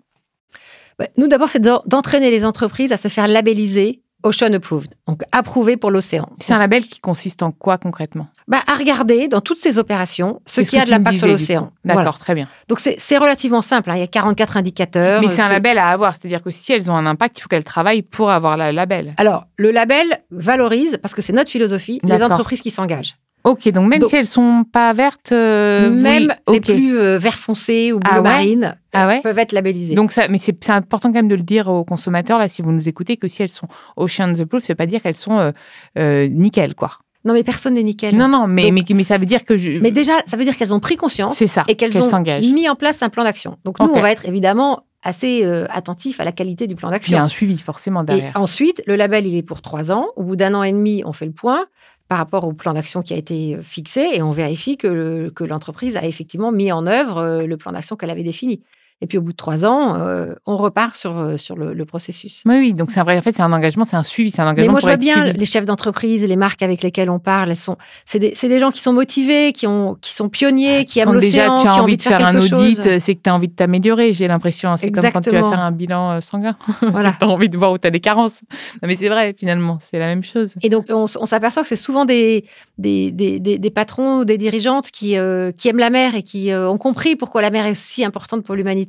Bah, 0.99 1.09
Nous, 1.17 1.29
d'abord, 1.29 1.49
c'est 1.49 1.63
d'entraîner 1.63 2.31
les 2.31 2.45
entreprises 2.45 2.93
à 2.93 2.97
se 2.97 3.09
faire 3.09 3.27
labelliser 3.29 4.03
Ocean 4.25 4.53
Approved, 4.53 4.95
donc 5.07 5.23
approuvé 5.31 5.77
pour 5.77 5.91
l'océan. 5.91 6.29
C'est 6.41 6.53
un 6.53 6.59
label 6.59 6.83
qui 6.83 6.99
consiste 7.01 7.43
en 7.43 7.53
quoi 7.53 7.79
concrètement? 7.79 8.27
Bah, 8.49 8.63
À 8.67 8.75
regarder 8.75 9.29
dans 9.29 9.41
toutes 9.41 9.59
ces 9.59 9.79
opérations 9.79 10.41
ce 10.47 10.63
qui 10.63 10.77
a 10.77 10.85
de 10.85 10.91
l'impact 10.91 11.19
sur 11.19 11.29
l'océan. 11.29 11.71
D'accord, 11.85 12.19
très 12.19 12.35
bien. 12.35 12.49
Donc 12.69 12.81
c'est 12.81 13.19
relativement 13.19 13.63
simple, 13.63 13.91
hein. 13.91 13.97
il 13.97 14.01
y 14.01 14.03
a 14.03 14.09
44 14.09 14.57
indicateurs. 14.57 15.21
Mais 15.21 15.29
c'est 15.29 15.43
un 15.43 15.49
label 15.49 15.79
à 15.79 15.89
avoir, 15.89 16.15
c'est-à-dire 16.15 16.43
que 16.43 16.51
si 16.51 16.73
elles 16.73 16.91
ont 16.91 16.97
un 16.97 17.07
impact, 17.07 17.39
il 17.39 17.43
faut 17.43 17.49
qu'elles 17.49 17.65
travaillent 17.65 18.03
pour 18.03 18.31
avoir 18.31 18.57
le 18.57 18.71
label. 18.71 19.15
Alors, 19.17 19.47
le 19.57 19.71
label 19.71 20.23
valorise, 20.31 20.99
parce 21.01 21.15
que 21.15 21.23
c'est 21.23 21.33
notre 21.33 21.51
philosophie, 21.51 22.01
les 22.03 22.23
entreprises 22.23 22.61
qui 22.61 22.71
s'engagent. 22.71 23.17
Ok, 23.45 23.69
donc 23.71 23.89
même 23.89 24.05
si 24.05 24.17
elles 24.17 24.27
sont 24.27 24.65
pas 24.71 24.93
vertes, 24.93 25.33
euh, 25.33 25.91
même 25.91 26.35
les 26.51 26.61
plus 26.61 26.99
euh, 26.99 27.19
vert 27.19 27.39
foncé 27.39 27.93
ou 27.93 28.01
bleu 28.01 28.11
ah 28.13 28.21
marine 28.21 28.77
ah 28.93 29.21
peuvent 29.23 29.39
être 29.39 29.53
labellisées. 29.53 29.95
Donc 29.95 30.13
ça, 30.13 30.29
mais 30.29 30.39
c'est 30.39 30.71
important 30.71 31.09
quand 31.09 31.19
même 31.19 31.29
de 31.29 31.35
le 31.37 31.43
dire 31.43 31.69
aux 31.69 31.85
consommateurs 31.85 32.39
là, 32.39 32.49
si 32.49 32.63
vous 32.63 32.73
nous 32.73 32.89
écoutez, 32.89 33.17
que 33.17 33.29
si 33.29 33.43
elles 33.43 33.49
sont 33.49 33.69
Ocean's 33.97 34.45
Proof, 34.45 34.63
ça 34.63 34.73
veut 34.73 34.77
pas 34.77 34.87
dire 34.87 35.03
qu'elles 35.03 35.17
sont 35.17 35.53
euh, 35.99 36.29
nickel, 36.29 36.75
quoi. 36.75 36.99
Non, 37.25 37.35
mais 37.35 37.43
personne 37.43 37.75
n'est 37.75 37.83
nickel. 37.83 38.17
Non, 38.17 38.29
non, 38.29 38.47
mais, 38.47 38.71
mais, 38.71 39.05
ça 39.05 39.19
veut 39.19 39.27
dire 39.27 39.45
que 39.45 39.57
je... 39.57 39.81
Mais 39.81 39.91
déjà, 39.91 40.23
ça 40.27 40.37
veut 40.37 40.45
dire 40.45 40.57
qu'elles 40.57 40.73
ont 40.73 40.81
pris 40.81 40.97
conscience. 40.97 41.37
C'est 41.37 41.49
ça. 41.49 41.65
Et 41.69 41.75
qu'elles 41.75 41.97
ont 42.01 42.25
mis 42.53 42.69
en 42.69 42.75
place 42.75 43.03
un 43.03 43.09
plan 43.09 43.25
d'action. 43.25 43.59
Donc 43.65 43.81
nous, 43.81 43.91
on 43.93 44.01
va 44.01 44.13
être 44.13 44.27
évidemment 44.27 44.85
assez 45.03 45.45
attentif 45.71 46.21
à 46.21 46.25
la 46.25 46.33
qualité 46.33 46.67
du 46.67 46.75
plan 46.75 46.91
d'action. 46.91 47.13
Il 47.13 47.17
y 47.17 47.21
a 47.21 47.25
un 47.25 47.29
suivi 47.29 47.59
forcément 47.59 48.03
derrière. 48.03 48.33
Et 48.35 48.39
ensuite, 48.39 48.83
le 48.87 48.97
label, 48.97 49.27
il 49.27 49.37
est 49.37 49.43
pour 49.43 49.63
trois 49.63 49.91
ans. 49.93 50.09
Au 50.17 50.23
bout 50.23 50.37
d'un 50.37 50.55
an 50.55 50.63
et 50.63 50.73
demi, 50.73 51.03
on 51.07 51.13
fait 51.13 51.27
le 51.27 51.33
point 51.33 51.67
par 52.09 52.19
rapport 52.19 52.45
au 52.45 52.53
plan 52.53 52.73
d'action 52.75 53.03
qui 53.03 53.15
a 53.15 53.17
été 53.17 53.57
euh, 53.57 53.63
fixé 53.63 54.09
et 54.15 54.23
on 54.23 54.33
vérifie 54.33 54.77
que 54.77 55.45
l'entreprise 55.45 55.97
a 55.97 56.05
effectivement 56.05 56.53
mis 56.53 56.73
en 56.73 56.87
œuvre 56.87 57.19
euh, 57.19 57.47
le 57.47 57.57
plan 57.57 57.73
d'action 57.73 57.97
qu'elle 57.97 58.11
avait 58.11 58.25
défini. 58.25 58.63
Et 59.01 59.07
puis 59.07 59.17
au 59.17 59.23
bout 59.23 59.31
de 59.31 59.37
trois 59.37 59.65
ans, 59.65 59.95
euh, 59.97 60.35
on 60.45 60.57
repart 60.57 60.97
sur, 60.97 61.17
euh, 61.17 61.37
sur 61.37 61.55
le, 61.55 61.85
processus. 61.85 62.43
Oui, 62.47 62.57
oui, 62.59 62.73
donc 62.73 62.91
c'est 62.91 62.99
un 62.99 63.05
vrai, 63.05 63.17
en 63.17 63.23
fait, 63.23 63.37
c'est 63.37 63.43
un 63.43 63.53
engagement, 63.53 63.85
c'est 63.85 63.97
un 63.97 64.03
suivi, 64.03 64.33
c'est 64.33 64.43
un 64.43 64.49
engagement. 64.49 64.67
Mais 64.67 64.73
moi, 64.73 64.81
je 64.81 64.87
vois 64.87 64.97
bien 64.97 65.33
les 65.33 65.45
chefs 65.45 65.65
d'entreprise, 65.65 66.25
les 66.25 66.37
marques 66.37 66.63
avec 66.63 66.83
lesquelles 66.83 67.09
on 67.09 67.21
parle, 67.21 67.51
elles 67.51 67.57
sont, 67.57 67.77
c'est 68.07 68.19
des, 68.19 68.35
des, 68.41 68.59
gens 68.59 68.73
qui 68.73 68.81
sont 68.81 68.93
motivés, 68.93 69.53
qui, 69.53 69.69
ont, 69.69 69.97
qui 70.01 70.13
sont 70.13 70.29
pionniers, 70.29 70.85
qui 70.85 70.99
aiment 70.99 71.13
l'océan. 71.13 71.57
Déjà, 71.57 71.63
tu 71.63 71.69
as 71.69 71.83
envie, 71.83 71.97
de 71.97 72.03
faire, 72.03 72.27
un 72.27 72.37
audit, 72.41 72.99
c'est 72.99 73.15
que 73.15 73.23
tu 73.23 73.31
as 73.31 73.35
envie 73.35 73.47
de 73.47 73.53
t'améliorer, 73.55 74.15
j'ai 74.15 74.27
l'impression. 74.27 74.77
C'est 74.77 74.91
comme 74.91 75.11
quand 75.13 75.21
tu 75.21 75.31
vas 75.31 75.49
faire 75.49 75.61
un 75.61 75.71
bilan 75.71 76.11
euh, 76.11 76.21
sanguin. 76.21 76.57
Voilà. 76.83 77.15
tu 77.19 77.25
as 77.25 77.29
envie 77.29 77.49
de 77.49 77.57
voir 77.57 77.73
où 77.73 77.79
tu 77.79 77.87
as 77.87 77.91
des 77.91 78.01
carences. 78.01 78.41
mais 78.83 78.97
c'est 78.97 79.09
vrai, 79.09 79.35
finalement, 79.39 79.79
c'est 79.81 80.01
la 80.01 80.07
même 80.07 80.25
chose. 80.25 80.55
Et 80.63 80.69
donc, 80.69 80.87
on, 80.91 81.07
s'aperçoit 81.07 81.63
que 81.63 81.69
c'est 81.69 81.77
souvent 81.77 82.05
des, 82.05 82.45
des, 82.79 83.13
des, 83.13 83.39
des, 83.39 83.71
patrons 83.71 84.19
ou 84.19 84.25
des 84.25 84.39
dirigeantes 84.39 84.91
qui, 84.91 85.17
qui 85.57 85.69
aiment 85.69 85.79
la 85.79 85.91
mer 85.91 86.17
et 86.17 86.25
qui 86.25 86.53
ont 86.53 86.79
compris 86.79 87.15
pourquoi 87.15 87.43
la 87.43 87.51
mer 87.51 87.65
est 87.67 87.77
si 87.77 88.05
importante 88.05 88.43
pour 88.43 88.57
l'humanité, 88.57 88.88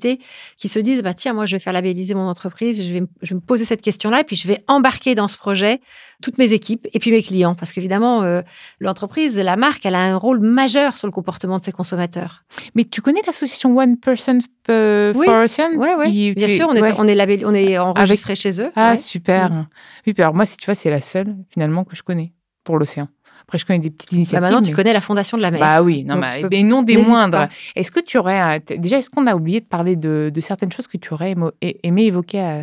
qui 0.58 0.70
se 0.70 0.79
disent 0.79 1.01
bah 1.01 1.13
tiens 1.13 1.34
moi 1.34 1.46
je 1.46 1.56
vais 1.56 1.60
faire 1.60 1.74
labelliser 1.74 2.13
mon 2.13 2.27
entreprise, 2.27 2.82
je 2.82 2.94
vais, 2.94 3.03
je 3.22 3.29
vais 3.29 3.36
me 3.36 3.41
poser 3.41 3.65
cette 3.65 3.82
question-là 3.82 4.22
et 4.22 4.24
puis 4.24 4.36
je 4.36 4.48
vais 4.48 4.63
embarquer 4.68 5.15
dans 5.15 5.27
ce 5.27 5.38
projet 5.38 5.82
toutes 6.22 6.38
mes 6.38 6.51
équipes 6.51 6.88
et 6.91 7.00
puis 7.00 7.12
mes 7.12 7.24
clients 7.24 7.56
parce 7.56 7.72
qu'évidemment 7.72 8.24
euh, 8.24 8.41
l'entreprise, 8.79 9.38
la 9.38 9.56
marque, 9.56 9.86
elle 9.86 9.96
a 9.96 10.01
un 10.01 10.18
rôle 10.18 10.39
majeur 10.39 10.98
sur 10.98 11.08
le 11.08 11.12
comportement 11.12 11.60
de 11.60 11.63
ses 11.63 11.72
consommateurs. 11.72 12.44
Mais 12.75 12.84
tu 12.84 13.01
connais 13.01 13.22
l'association 13.25 13.77
One 13.77 13.98
Person 13.98 14.39
euh, 14.70 15.13
for 15.13 15.44
Ocean? 15.44 15.72
Oui, 15.77 15.89
oui. 15.98 16.34
bien 16.34 16.48
sûr, 16.48 16.68
on 16.70 16.75
est, 16.75 16.94
on 16.98 17.08
est, 17.08 17.46
on 17.46 17.53
est 17.53 17.77
enregistré 17.77 18.36
chez 18.36 18.62
eux. 18.62 18.72
Ah 18.75 18.98
super. 18.98 19.51
Mm. 19.51 19.68
Oui, 20.08 20.13
alors 20.18 20.34
moi 20.34 20.46
si 20.46 20.58
tu 20.58 20.65
vois 20.65 20.75
c'est 20.75 20.89
la 20.89 21.01
seule 21.01 21.36
finalement 21.50 21.84
que 21.84 21.96
je 21.96 22.03
connais 22.03 22.34
pour 22.63 22.77
l'océan. 22.77 23.08
Après, 23.50 23.58
je 23.58 23.65
connais 23.65 23.79
des 23.79 23.89
petites 23.89 24.12
initiatives. 24.12 24.41
Bah 24.41 24.51
maintenant, 24.51 24.62
tu 24.62 24.75
connais 24.75 24.94
la 24.94 25.01
Fondation 25.01 25.36
de 25.36 25.41
la 25.41 25.50
mer. 25.50 25.60
Bah 25.60 25.82
oui, 25.82 26.03
non, 26.03 26.22
mais 26.51 26.62
non 26.62 26.84
des 26.84 26.98
moindres. 26.98 27.48
Est-ce 27.75 27.91
que 27.91 28.00
tu 28.00 28.20
aurais. 28.20 28.60
Déjà, 28.60 29.00
est-ce 29.00 29.10
qu'on 29.10 29.25
a 29.25 29.34
oublié 29.34 29.60
de 29.60 29.65
parler 29.65 29.96
de, 29.96 30.32
certaines 30.39 30.72
choses 30.72 30.86
que 30.86 30.98
tu 30.98 31.12
aurais 31.15 31.34
aimé 31.82 32.03
évoquer 32.03 32.41
euh, 32.41 32.62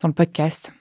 dans 0.00 0.08
le 0.08 0.14
podcast? 0.14 0.72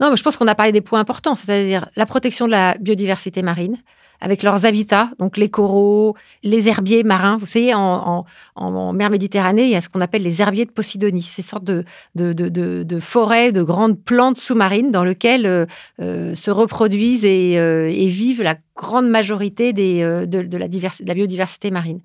Non, 0.00 0.10
mais 0.10 0.18
je 0.18 0.22
pense 0.22 0.36
qu'on 0.36 0.48
a 0.48 0.54
parlé 0.54 0.70
des 0.70 0.82
points 0.82 1.00
importants, 1.00 1.34
c'est-à-dire 1.34 1.88
la 1.96 2.04
protection 2.04 2.44
de 2.44 2.50
la 2.50 2.76
biodiversité 2.78 3.40
marine, 3.40 3.78
avec 4.22 4.44
leurs 4.44 4.66
habitats, 4.66 5.10
donc 5.18 5.36
les 5.36 5.50
coraux, 5.50 6.14
les 6.44 6.68
herbiers 6.68 7.02
marins. 7.02 7.38
Vous 7.38 7.46
savez, 7.46 7.74
en, 7.74 8.24
mer 8.92 9.10
Méditerranée, 9.10 9.64
il 9.64 9.70
y 9.70 9.74
a 9.74 9.80
ce 9.80 9.88
qu'on 9.88 10.00
appelle 10.00 10.22
les 10.22 10.40
herbiers 10.40 10.64
de 10.64 10.70
Posidonie, 10.70 11.22
ces 11.22 11.42
sortes 11.42 11.64
de, 11.64 11.84
forêts, 13.00 13.50
de 13.50 13.62
grandes 13.64 14.00
plantes 14.00 14.38
sous-marines 14.38 14.92
dans 14.92 15.02
lesquelles 15.02 15.44
euh, 15.46 15.66
euh, 16.00 16.36
se 16.36 16.52
reproduisent 16.52 17.24
et, 17.24 17.58
euh, 17.58 17.90
et, 17.92 18.06
vivent 18.06 18.42
la 18.42 18.56
grande 18.76 19.08
majorité 19.08 19.72
de, 19.72 20.56
la 20.56 21.14
biodiversité 21.14 21.70
marine. 21.72 22.00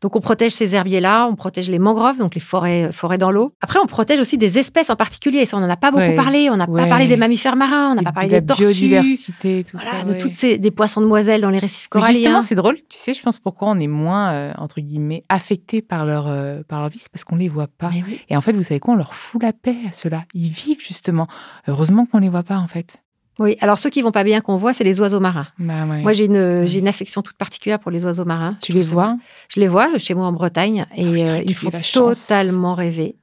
Donc 0.00 0.16
on 0.16 0.20
protège 0.20 0.52
ces 0.52 0.74
herbiers-là, 0.74 1.26
on 1.26 1.36
protège 1.36 1.70
les 1.70 1.78
mangroves, 1.78 2.18
donc 2.18 2.34
les 2.34 2.40
forêts, 2.40 2.84
euh, 2.84 2.92
forêts 2.92 3.18
dans 3.18 3.30
l'eau. 3.30 3.52
Après, 3.60 3.78
on 3.78 3.86
protège 3.86 4.20
aussi 4.20 4.38
des 4.38 4.58
espèces 4.58 4.90
en 4.90 4.96
particulier. 4.96 5.46
Ça, 5.46 5.56
on 5.56 5.60
n'en 5.60 5.70
a 5.70 5.76
pas 5.76 5.90
beaucoup 5.90 6.14
parlé. 6.16 6.50
On 6.50 6.56
n'a 6.56 6.66
pas 6.66 6.86
parlé 6.86 7.06
des 7.06 7.16
mammifères 7.16 7.56
marins, 7.56 7.92
on 7.92 7.94
n'a 7.96 8.02
pas 8.02 8.12
parlé 8.12 8.28
des 8.28 8.44
tortues. 8.44 8.64
biodiversité, 8.64 9.64
tout 9.64 9.78
ça. 9.78 10.04
De 10.04 10.20
toutes 10.20 10.32
ces 10.32 10.58
des 10.58 10.70
poissons 10.70 11.00
de 11.00 11.06
moiselles 11.06 11.40
dans 11.40 11.50
les 11.50 11.58
récifs 11.58 11.88
coralliens. 11.88 12.14
justement, 12.14 12.42
c'est 12.42 12.54
drôle. 12.54 12.76
Tu 12.88 12.98
sais, 12.98 13.14
je 13.14 13.22
pense 13.22 13.38
pourquoi 13.38 13.68
on 13.68 13.80
est 13.80 13.86
moins 13.86 14.32
euh, 14.32 14.52
entre 14.58 14.80
guillemets 14.80 15.24
affecté 15.28 15.82
par 15.82 16.04
leur 16.06 16.24
par 16.64 16.80
leur 16.80 16.90
vie, 16.90 16.98
c'est 17.00 17.10
parce 17.10 17.24
qu'on 17.24 17.36
les 17.36 17.48
voit 17.48 17.68
pas. 17.68 17.90
Et 18.28 18.36
en 18.36 18.40
fait, 18.40 18.52
vous 18.52 18.62
savez 18.62 18.80
quoi 18.80 18.94
On 18.94 18.96
leur 18.96 19.14
fout 19.14 19.42
la 19.42 19.52
paix 19.52 19.76
à 19.88 19.92
ceux-là. 19.92 20.24
Ils 20.34 20.50
vivent 20.50 20.80
justement. 20.80 21.26
Heureusement 21.68 22.06
qu'on 22.06 22.18
les 22.18 22.28
voit 22.28 22.42
pas 22.42 22.58
en 22.58 22.68
fait. 22.68 22.98
Oui, 23.38 23.56
alors 23.60 23.76
ceux 23.78 23.90
qui 23.90 24.00
vont 24.00 24.12
pas 24.12 24.24
bien 24.24 24.40
qu'on 24.40 24.56
voit, 24.56 24.72
c'est 24.72 24.84
les 24.84 24.98
oiseaux 25.00 25.20
marins. 25.20 25.46
Bah 25.58 25.84
moi, 25.84 26.12
j'ai 26.12 26.24
une, 26.24 26.66
j'ai 26.66 26.78
une 26.78 26.88
affection 26.88 27.22
toute 27.22 27.36
particulière 27.36 27.78
pour 27.78 27.90
les 27.90 28.04
oiseaux 28.04 28.24
marins. 28.24 28.56
Tu 28.62 28.72
les 28.72 28.82
vois 28.82 29.16
Je 29.48 29.60
les 29.60 29.68
vois 29.68 29.98
chez 29.98 30.14
moi 30.14 30.26
en 30.26 30.32
Bretagne 30.32 30.86
et 30.96 31.04
oh, 31.04 31.22
euh, 31.22 31.42
ils 31.44 31.54
font 31.54 31.70
totalement 31.92 32.74
rêver. 32.74 33.16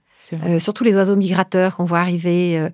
Euh, 0.45 0.59
surtout 0.59 0.83
les 0.83 0.95
oiseaux 0.95 1.15
migrateurs 1.15 1.75
qu'on 1.75 1.83
voit 1.83 1.99
arriver 1.99 2.57
euh, 2.57 2.69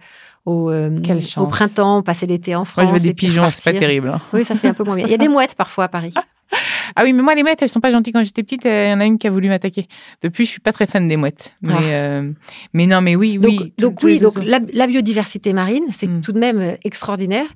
au, 0.45 0.71
au, 0.71 1.47
printemps, 1.47 2.03
passer 2.03 2.27
l'été 2.27 2.55
en 2.55 2.65
France. 2.65 2.83
Moi, 2.83 2.93
je 2.93 2.99
veux 2.99 3.07
des 3.07 3.13
pigeons, 3.13 3.49
c'est 3.51 3.73
pas 3.73 3.79
terrible. 3.79 4.09
Hein. 4.09 4.21
Oui, 4.33 4.43
ça 4.43 4.55
fait 4.55 4.67
un 4.67 4.73
peu 4.73 4.83
moins 4.83 4.95
bien. 4.95 5.05
Il 5.07 5.11
y 5.11 5.15
a 5.15 5.17
des 5.17 5.29
mouettes 5.29 5.55
parfois 5.55 5.85
à 5.85 5.87
Paris. 5.87 6.13
Ah 6.95 7.03
oui, 7.03 7.13
mais 7.13 7.21
moi, 7.21 7.35
les 7.35 7.43
mouettes, 7.43 7.61
elles 7.61 7.69
sont 7.69 7.79
pas 7.79 7.91
gentilles. 7.91 8.13
Quand 8.13 8.23
j'étais 8.23 8.43
petite, 8.43 8.65
il 8.65 8.89
y 8.89 8.93
en 8.93 8.99
a 8.99 9.05
une 9.05 9.17
qui 9.17 9.27
a 9.27 9.31
voulu 9.31 9.47
m'attaquer. 9.47 9.87
Depuis, 10.21 10.45
je 10.45 10.51
suis 10.51 10.59
pas 10.59 10.73
très 10.73 10.87
fan 10.87 11.07
des 11.07 11.17
mouettes. 11.17 11.53
Mais, 11.61 11.73
ah. 11.73 11.83
euh, 11.83 12.31
mais 12.73 12.87
non, 12.87 13.01
mais 13.01 13.15
oui, 13.15 13.39
oui. 13.41 13.73
Donc, 13.77 14.01
oui, 14.03 14.19
donc 14.19 14.33
la, 14.43 14.87
biodiversité 14.87 15.53
marine, 15.53 15.85
c'est 15.91 16.07
hmm. 16.07 16.21
tout 16.21 16.31
de 16.31 16.39
même 16.39 16.59
euh, 16.59 16.75
extraordinaire. 16.83 17.47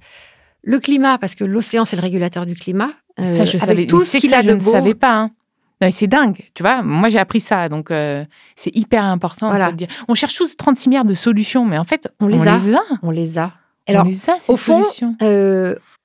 Le 0.61 0.79
climat, 0.79 1.17
parce 1.17 1.35
que 1.35 1.43
l'océan, 1.43 1.83
c'est 1.83 1.95
le 1.95 2.01
régulateur 2.01 2.45
du 2.45 2.55
climat. 2.55 2.91
Euh, 3.19 3.25
ça, 3.25 3.45
je 3.45 3.57
savais. 3.57 3.85
Tout 3.85 4.05
ce 4.05 4.17
qu'il 4.17 4.33
a 4.33 4.41
de 4.43 4.49
je 4.49 4.53
ne 4.53 4.61
savais 4.61 4.93
pas. 4.93 5.15
Hein. 5.15 5.31
C'est 5.91 6.07
dingue, 6.07 6.39
tu 6.53 6.63
vois. 6.63 6.81
Moi, 6.81 7.09
j'ai 7.09 7.19
appris 7.19 7.41
ça, 7.41 7.67
donc 7.67 7.91
c'est 8.55 8.73
hyper 8.73 9.03
important 9.03 9.53
de 9.53 9.59
se 9.59 9.75
dire. 9.75 9.87
On 10.07 10.13
cherche 10.13 10.35
tous 10.35 10.55
36 10.55 10.87
milliards 10.87 11.03
de 11.03 11.13
solutions, 11.13 11.65
mais 11.65 11.77
en 11.77 11.83
fait, 11.83 12.07
on, 12.21 12.27
les, 12.27 12.47
a. 12.47 12.57
On 13.01 13.11
les 13.11 13.37
a. 13.37 13.51
Alors, 13.89 14.05
on 14.05 14.07
les 14.07 14.29
a, 14.29 14.39
ces 14.39 14.53
au 14.53 14.55
fond, 14.55 14.83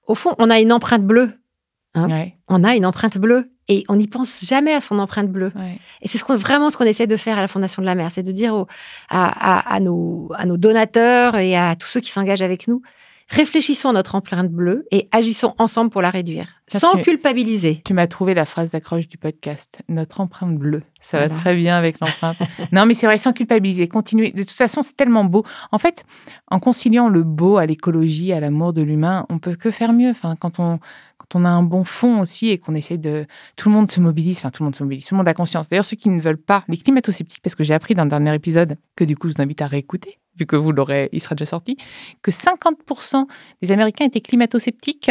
au 0.09 0.15
fond, 0.17 0.35
on 0.39 0.51
a 0.51 0.59
une 0.59 0.73
empreinte 0.73 1.05
bleue 1.05 1.39
Hein? 1.95 2.27
On 2.49 2.65
a 2.65 2.75
une 2.77 2.87
empreinte 2.87 3.19
bleue 3.19 3.51
et 3.69 3.85
on 3.89 3.97
n'y 3.97 4.07
pense 4.07 4.45
jamais 4.45 4.73
à 4.73 4.81
son 4.81 4.99
empreinte 4.99 5.29
bleue. 5.29 5.53
Et 6.03 6.09
c'est 6.09 6.19
ce 6.19 6.33
vraiment 6.33 6.71
ce 6.71 6.77
qu'on 6.77 6.85
essaie 6.85 7.07
de 7.07 7.17
faire 7.17 7.39
à 7.39 7.41
la 7.41 7.49
Fondation 7.49 7.83
de 7.83 7.87
la 7.87 7.95
Mer, 7.95 8.11
c'est 8.11 8.23
de 8.23 8.33
dire 8.33 8.67
à, 9.11 9.79
nos, 9.81 10.31
à 10.35 10.47
nos 10.47 10.57
donateurs 10.57 11.37
et 11.37 11.57
à 11.57 11.77
tous 11.77 11.89
ceux 11.89 12.01
qui 12.01 12.11
s'engagent 12.11 12.43
avec 12.43 12.69
nous, 12.69 12.83
réfléchissons 13.29 13.91
à 13.91 13.93
notre 13.93 14.15
empreinte 14.15 14.51
bleue 14.51 14.87
et 14.91 15.09
agissons 15.13 15.55
ensemble 15.59 15.91
pour 15.91 16.03
la 16.03 16.11
réduire, 16.11 16.49
sans 16.69 17.01
culpabiliser. 17.03 17.83
Tu 17.85 17.95
m'as 17.95 18.07
trouvé 18.07 18.35
la 18.35 18.45
phrase 18.45 18.71
d'accroche 18.71 19.09
du 19.09 19.19
podcast, 19.19 19.83
notre 19.89 20.21
empreinte 20.21 20.57
bleue. 20.57 20.83
Ça 21.01 21.19
va 21.19 21.29
très 21.29 21.55
bien 21.55 21.77
avec 21.77 22.01
l'empreinte. 22.01 22.39
non, 22.73 22.87
mais 22.87 22.95
c'est 22.95 23.07
vrai, 23.07 23.19
sans 23.19 23.33
culpabiliser, 23.33 23.89
continuer. 23.89 24.31
De 24.31 24.43
toute 24.43 24.51
façon, 24.53 24.83
c'est 24.83 24.97
tellement 24.97 25.25
beau. 25.25 25.45
En 25.73 25.79
fait, 25.79 26.05
en 26.51 26.59
conciliant 26.59 27.09
le 27.09 27.23
beau 27.23 27.57
à 27.59 27.67
l'écologie, 27.67 28.33
à 28.33 28.41
l'amour 28.41 28.73
de 28.73 28.83
l'humain, 28.83 29.27
on 29.29 29.39
peut 29.39 29.55
que 29.57 29.71
faire 29.71 29.93
mieux. 29.93 30.11
Enfin, 30.11 30.35
quand 30.37 30.59
on 30.59 30.79
on 31.35 31.45
a 31.45 31.49
un 31.49 31.63
bon 31.63 31.85
fond 31.85 32.21
aussi 32.21 32.49
et 32.49 32.59
qu'on 32.59 32.75
essaie 32.75 32.99
de. 32.99 33.27
Tout 33.57 33.69
le 33.69 33.75
monde 33.75 33.91
se 33.91 34.01
mobilise, 34.01 34.39
enfin, 34.39 34.51
tout 34.51 34.63
le 34.63 34.67
monde 34.67 34.77
se 34.77 34.83
mobilise, 34.83 35.07
tout 35.07 35.15
le 35.15 35.19
monde 35.19 35.29
a 35.29 35.35
conscience. 35.35 35.69
D'ailleurs, 35.69 35.85
ceux 35.85 35.97
qui 35.97 36.09
ne 36.09 36.21
veulent 36.21 36.41
pas, 36.41 36.65
les 36.69 36.77
climato-sceptiques, 36.77 37.43
parce 37.43 37.55
que 37.55 37.65
j'ai 37.65 37.75
appris 37.75 37.95
dans 37.95 38.05
le 38.05 38.11
dernier 38.11 38.35
épisode, 38.35 38.77
que 38.97 39.05
du 39.05 39.17
coup, 39.17 39.29
je 39.29 39.35
vous 39.35 39.43
invite 39.43 39.63
à 39.63 39.67
réécouter, 39.67 40.19
vu 40.39 40.47
que 40.47 40.57
vous 40.57 40.73
l'aurez, 40.73 41.09
il 41.13 41.21
sera 41.21 41.35
déjà 41.35 41.47
sorti, 41.47 41.77
que 42.23 42.31
50% 42.31 43.27
des 43.63 43.73
Américains 43.73 44.05
étaient 44.05 44.21
climato-sceptiques 44.21 45.11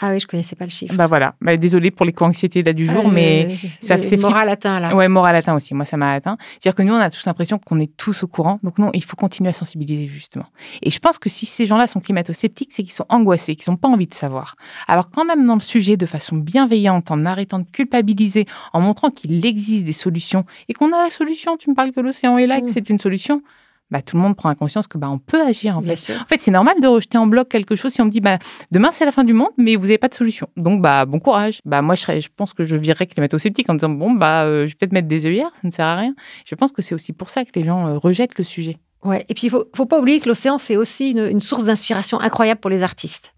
ah 0.00 0.12
oui, 0.12 0.20
je 0.20 0.28
connaissais 0.28 0.54
pas 0.54 0.64
le 0.64 0.70
chiffre. 0.70 0.94
Bah 0.94 1.08
voilà. 1.08 1.34
Bah, 1.40 1.56
désolée 1.56 1.90
pour 1.90 2.06
les 2.06 2.12
co-anxiétés 2.12 2.62
là 2.62 2.72
du 2.72 2.86
jour, 2.86 3.04
ah, 3.06 3.10
mais 3.12 3.58
ça 3.80 4.00
c'est 4.00 4.16
moral 4.16 4.48
atteint 4.48 4.78
là. 4.78 4.94
Ouais, 4.94 5.08
moral 5.08 5.34
atteint 5.34 5.56
aussi. 5.56 5.74
Moi, 5.74 5.84
ça 5.84 5.96
m'a 5.96 6.12
atteint. 6.12 6.36
C'est-à-dire 6.52 6.76
que 6.76 6.82
nous, 6.82 6.94
on 6.94 6.98
a 6.98 7.10
tous 7.10 7.26
l'impression 7.26 7.58
qu'on 7.58 7.80
est 7.80 7.90
tous 7.96 8.22
au 8.22 8.28
courant. 8.28 8.60
Donc 8.62 8.78
non, 8.78 8.90
il 8.94 9.02
faut 9.02 9.16
continuer 9.16 9.50
à 9.50 9.52
sensibiliser 9.52 10.06
justement. 10.06 10.46
Et 10.82 10.90
je 10.90 11.00
pense 11.00 11.18
que 11.18 11.28
si 11.28 11.46
ces 11.46 11.66
gens-là 11.66 11.88
sont 11.88 11.98
climato-sceptiques, 11.98 12.72
c'est 12.72 12.84
qu'ils 12.84 12.92
sont 12.92 13.06
angoissés, 13.08 13.56
qu'ils 13.56 13.72
n'ont 13.72 13.76
pas 13.76 13.88
envie 13.88 14.06
de 14.06 14.14
savoir. 14.14 14.54
Alors 14.86 15.10
qu'en 15.10 15.28
amenant 15.28 15.54
le 15.54 15.60
sujet 15.60 15.96
de 15.96 16.06
façon 16.06 16.36
bienveillante, 16.36 17.10
en 17.10 17.26
arrêtant 17.26 17.58
de 17.58 17.68
culpabiliser, 17.68 18.46
en 18.72 18.80
montrant 18.80 19.10
qu'il 19.10 19.44
existe 19.44 19.84
des 19.84 19.92
solutions 19.92 20.44
et 20.68 20.74
qu'on 20.74 20.92
a 20.92 21.02
la 21.02 21.10
solution, 21.10 21.56
tu 21.56 21.70
me 21.70 21.74
parles 21.74 21.90
que 21.90 22.00
l'océan 22.00 22.38
est 22.38 22.46
là, 22.46 22.60
que 22.60 22.66
mm. 22.66 22.72
c'est 22.72 22.88
une 22.88 23.00
solution 23.00 23.42
bah, 23.90 24.02
tout 24.02 24.16
le 24.16 24.22
monde 24.22 24.36
prend 24.36 24.54
conscience 24.54 24.86
que 24.86 24.98
bah, 24.98 25.08
on 25.10 25.18
peut 25.18 25.42
agir 25.42 25.78
en 25.78 25.82
fait. 25.82 26.12
En 26.20 26.26
fait, 26.26 26.40
c'est 26.40 26.50
normal 26.50 26.80
de 26.80 26.86
rejeter 26.86 27.18
en 27.18 27.26
bloc 27.26 27.48
quelque 27.48 27.76
chose 27.76 27.92
si 27.92 28.00
on 28.00 28.06
me 28.06 28.10
dit 28.10 28.20
bah, 28.20 28.38
demain 28.70 28.90
c'est 28.92 29.04
la 29.04 29.12
fin 29.12 29.24
du 29.24 29.32
monde, 29.32 29.50
mais 29.56 29.76
vous 29.76 29.86
n'avez 29.86 29.98
pas 29.98 30.08
de 30.08 30.14
solution. 30.14 30.48
Donc 30.56 30.82
bah 30.82 31.06
bon 31.06 31.18
courage. 31.18 31.60
Bah 31.64 31.82
moi 31.82 31.94
je, 31.94 32.02
serais, 32.02 32.20
je 32.20 32.28
pense 32.34 32.52
que 32.52 32.64
je 32.64 32.76
virerais 32.76 33.06
climato-sceptique 33.06 33.68
en 33.70 33.74
disant 33.74 33.90
bon 33.90 34.12
bah 34.12 34.44
euh, 34.44 34.62
je 34.62 34.72
vais 34.72 34.76
peut-être 34.78 34.92
mettre 34.92 35.08
des 35.08 35.26
œillères, 35.26 35.50
ça 35.60 35.66
ne 35.66 35.72
sert 35.72 35.86
à 35.86 35.96
rien. 35.96 36.14
Je 36.44 36.54
pense 36.54 36.72
que 36.72 36.82
c'est 36.82 36.94
aussi 36.94 37.12
pour 37.12 37.30
ça 37.30 37.44
que 37.44 37.50
les 37.54 37.64
gens 37.64 37.86
euh, 37.86 37.98
rejettent 37.98 38.38
le 38.38 38.44
sujet. 38.44 38.78
Ouais. 39.04 39.24
Et 39.28 39.34
puis, 39.34 39.46
il 39.46 39.50
faut, 39.50 39.64
faut 39.74 39.86
pas 39.86 39.98
oublier 39.98 40.20
que 40.20 40.28
l'océan, 40.28 40.58
c'est 40.58 40.76
aussi 40.76 41.12
une, 41.12 41.26
une 41.26 41.40
source 41.40 41.64
d'inspiration 41.64 42.20
incroyable 42.20 42.60
pour 42.60 42.70
les 42.70 42.82
artistes. 42.82 43.32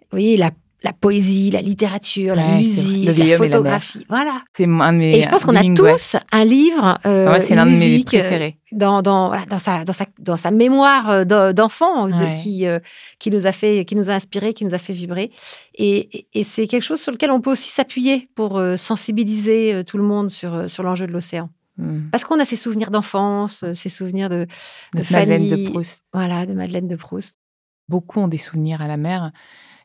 Vous 0.00 0.16
voyez, 0.16 0.36
la 0.36 0.50
la 0.84 0.92
poésie, 0.92 1.50
la 1.50 1.60
littérature, 1.60 2.36
la 2.36 2.56
musique, 2.56 3.06
la 3.16 3.36
photographie. 3.36 4.06
voilà. 4.08 4.42
C'est 4.56 4.64
un 4.64 4.92
de 4.92 4.98
mes 4.98 5.16
Et 5.16 5.22
je 5.22 5.28
pense 5.28 5.44
qu'on 5.44 5.56
a 5.56 5.74
tous 5.74 6.16
un 6.30 6.44
livre, 6.44 7.00
euh, 7.04 7.28
ah 7.28 7.40
c'est 7.40 7.56
l'un 7.56 7.66
de 7.66 7.72
mes 7.72 8.04
préférés. 8.04 8.58
Dans, 8.70 9.02
dans, 9.02 9.32
dans, 9.46 9.58
sa, 9.58 9.84
dans, 9.84 9.92
sa, 9.92 10.06
dans 10.18 10.36
sa 10.36 10.50
mémoire 10.50 11.10
euh, 11.10 11.52
d'enfant 11.52 12.08
qui, 12.36 12.66
euh, 12.66 12.78
qui 13.18 13.30
nous 13.30 13.46
a 13.46 13.52
fait, 13.52 13.84
qui 13.84 13.96
nous 13.96 14.10
a 14.10 14.14
inspiré, 14.14 14.54
qui 14.54 14.64
nous 14.64 14.74
a 14.74 14.78
fait 14.78 14.92
vibrer. 14.92 15.32
Et, 15.74 16.26
et, 16.32 16.44
c'est 16.44 16.66
quelque 16.66 16.82
chose 16.82 17.00
sur 17.00 17.12
lequel 17.12 17.30
on 17.30 17.40
peut 17.40 17.50
aussi 17.50 17.70
s'appuyer 17.70 18.28
pour 18.34 18.60
sensibiliser 18.76 19.82
tout 19.86 19.98
le 19.98 20.04
monde 20.04 20.30
sur, 20.30 20.70
sur 20.70 20.82
l'enjeu 20.82 21.06
de 21.06 21.12
l'océan. 21.12 21.50
Hmm. 21.76 22.08
Parce 22.10 22.24
qu'on 22.24 22.38
a 22.40 22.44
ces 22.44 22.56
souvenirs 22.56 22.90
d'enfance, 22.90 23.64
ces 23.72 23.88
souvenirs 23.88 24.28
de, 24.28 24.46
de, 24.94 24.98
de 24.98 25.04
famille. 25.04 25.66
de 25.66 25.70
Proust. 25.70 26.04
Voilà, 26.12 26.46
de 26.46 26.52
Madeleine 26.52 26.88
de 26.88 26.96
Proust. 26.96 27.38
Beaucoup 27.88 28.20
ont 28.20 28.28
des 28.28 28.38
souvenirs 28.38 28.82
à 28.82 28.88
la 28.88 28.96
mer. 28.96 29.32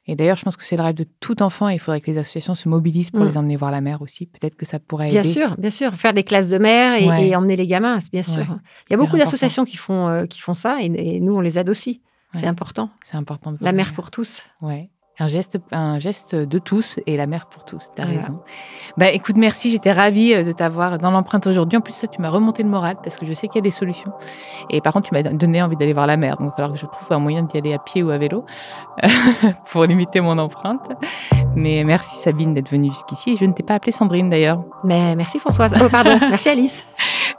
Et 0.05 0.15
d'ailleurs, 0.15 0.37
je 0.37 0.43
pense 0.43 0.57
que 0.57 0.63
c'est 0.63 0.75
le 0.75 0.83
rêve 0.83 0.95
de 0.95 1.05
tout 1.21 1.41
enfant 1.41 1.69
et 1.69 1.75
il 1.75 1.79
faudrait 1.79 2.01
que 2.01 2.11
les 2.11 2.17
associations 2.17 2.55
se 2.55 2.67
mobilisent 2.67 3.11
pour 3.11 3.21
mm. 3.21 3.27
les 3.27 3.37
emmener 3.37 3.55
voir 3.55 3.71
la 3.71 3.79
mer 3.79 4.01
aussi. 4.01 4.25
Peut-être 4.25 4.55
que 4.55 4.65
ça 4.65 4.79
pourrait 4.79 5.09
aider. 5.09 5.21
Bien 5.21 5.31
sûr, 5.31 5.55
bien 5.57 5.69
sûr. 5.69 5.93
Faire 5.93 6.13
des 6.13 6.23
classes 6.23 6.49
de 6.49 6.57
mer 6.57 7.01
et, 7.01 7.35
emmener 7.35 7.55
les 7.55 7.67
gamins, 7.67 7.99
bien 8.11 8.23
sûr. 8.23 8.45
Il 8.89 8.91
y 8.91 8.93
a 8.93 8.97
beaucoup 8.97 9.17
d'associations 9.17 9.65
qui, 9.65 9.77
font 9.77 10.09
euh, 10.09 10.25
qui 10.25 10.39
font 10.39 10.55
ça 10.55 10.81
et, 10.81 11.19
nous, 11.19 11.35
on 11.35 11.41
les 11.41 11.57
aide 11.57 11.69
aussi. 11.69 12.01
C'est 12.35 12.47
important. 12.47 12.89
C'est 13.03 13.15
important. 13.15 13.55
la 13.61 13.71
mer 13.71 13.93
pour 13.93 14.09
tous. 14.09 14.43
Ouais. 14.61 14.89
Un 15.19 15.27
geste, 15.27 15.59
un 15.71 15.99
geste 15.99 16.33
de 16.33 16.57
tous 16.57 16.99
et 17.05 17.17
la 17.17 17.27
mer 17.27 17.45
pour 17.45 17.63
tous. 17.65 17.89
Tu 17.95 18.01
as 18.01 18.05
raison. 18.05 18.39
Bah, 18.97 19.11
écoute, 19.11 19.35
merci. 19.37 19.69
J'étais 19.69 19.91
ravie 19.91 20.33
euh, 20.33 20.43
de 20.43 20.51
t'avoir 20.51 20.97
dans 20.97 21.11
l'empreinte 21.11 21.45
aujourd'hui. 21.45 21.77
En 21.77 21.81
plus, 21.81 22.03
tu 22.11 22.19
m'as 22.19 22.31
remonté 22.31 22.63
le 22.63 22.69
moral 22.69 22.97
parce 23.03 23.17
que 23.17 23.25
je 23.25 23.33
sais 23.33 23.47
qu'il 23.47 23.57
y 23.57 23.59
a 23.59 23.61
des 23.61 23.69
solutions. 23.69 24.11
Et 24.71 24.81
par 24.81 24.91
contre, 24.91 25.09
tu 25.09 25.13
m'as 25.13 25.21
donné 25.21 25.61
envie 25.61 25.75
d'aller 25.75 25.93
voir 25.93 26.07
la 26.07 26.17
mer. 26.17 26.37
Donc, 26.37 26.47
il 26.47 26.49
va 26.49 26.55
falloir 26.55 26.73
que 26.73 26.79
je 26.79 26.87
trouve 26.87 27.11
un 27.11 27.19
moyen 27.19 27.43
d'y 27.43 27.57
aller 27.59 27.73
à 27.73 27.79
pied 27.79 28.01
ou 28.01 28.09
à 28.09 28.17
vélo 28.17 28.43
pour 29.71 29.85
limiter 29.85 30.19
mon 30.19 30.39
empreinte. 30.39 30.89
Mais 31.55 31.83
merci 31.83 32.17
Sabine 32.17 32.53
d'être 32.53 32.69
venue 32.69 32.89
jusqu'ici. 32.89 33.37
Je 33.37 33.45
ne 33.45 33.53
t'ai 33.53 33.63
pas 33.63 33.75
appelée 33.75 33.91
Sandrine 33.91 34.29
d'ailleurs. 34.29 34.63
Mais 34.83 35.15
merci 35.15 35.39
Françoise. 35.39 35.73
Oh, 35.79 35.89
pardon. 35.89 36.17
merci 36.29 36.49
Alice. 36.49 36.85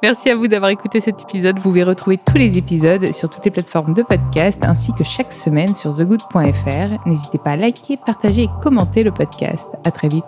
Merci 0.02 0.30
à 0.30 0.36
vous 0.36 0.48
d'avoir 0.48 0.70
écouté 0.70 1.00
cet 1.00 1.22
épisode. 1.22 1.56
Vous 1.56 1.62
pouvez 1.62 1.84
retrouver 1.84 2.18
tous 2.18 2.36
les 2.36 2.58
épisodes 2.58 3.06
sur 3.06 3.28
toutes 3.28 3.44
les 3.44 3.50
plateformes 3.50 3.94
de 3.94 4.02
podcast 4.02 4.64
ainsi 4.66 4.92
que 4.92 5.04
chaque 5.04 5.32
semaine 5.32 5.68
sur 5.68 5.96
thegood.fr. 5.96 7.06
N'hésitez 7.06 7.38
pas 7.38 7.52
à 7.52 7.56
liker, 7.56 7.96
partager 7.96 8.42
et 8.44 8.50
commenter 8.62 9.02
le 9.02 9.12
podcast. 9.12 9.68
À 9.86 9.90
très 9.90 10.08
vite. 10.08 10.24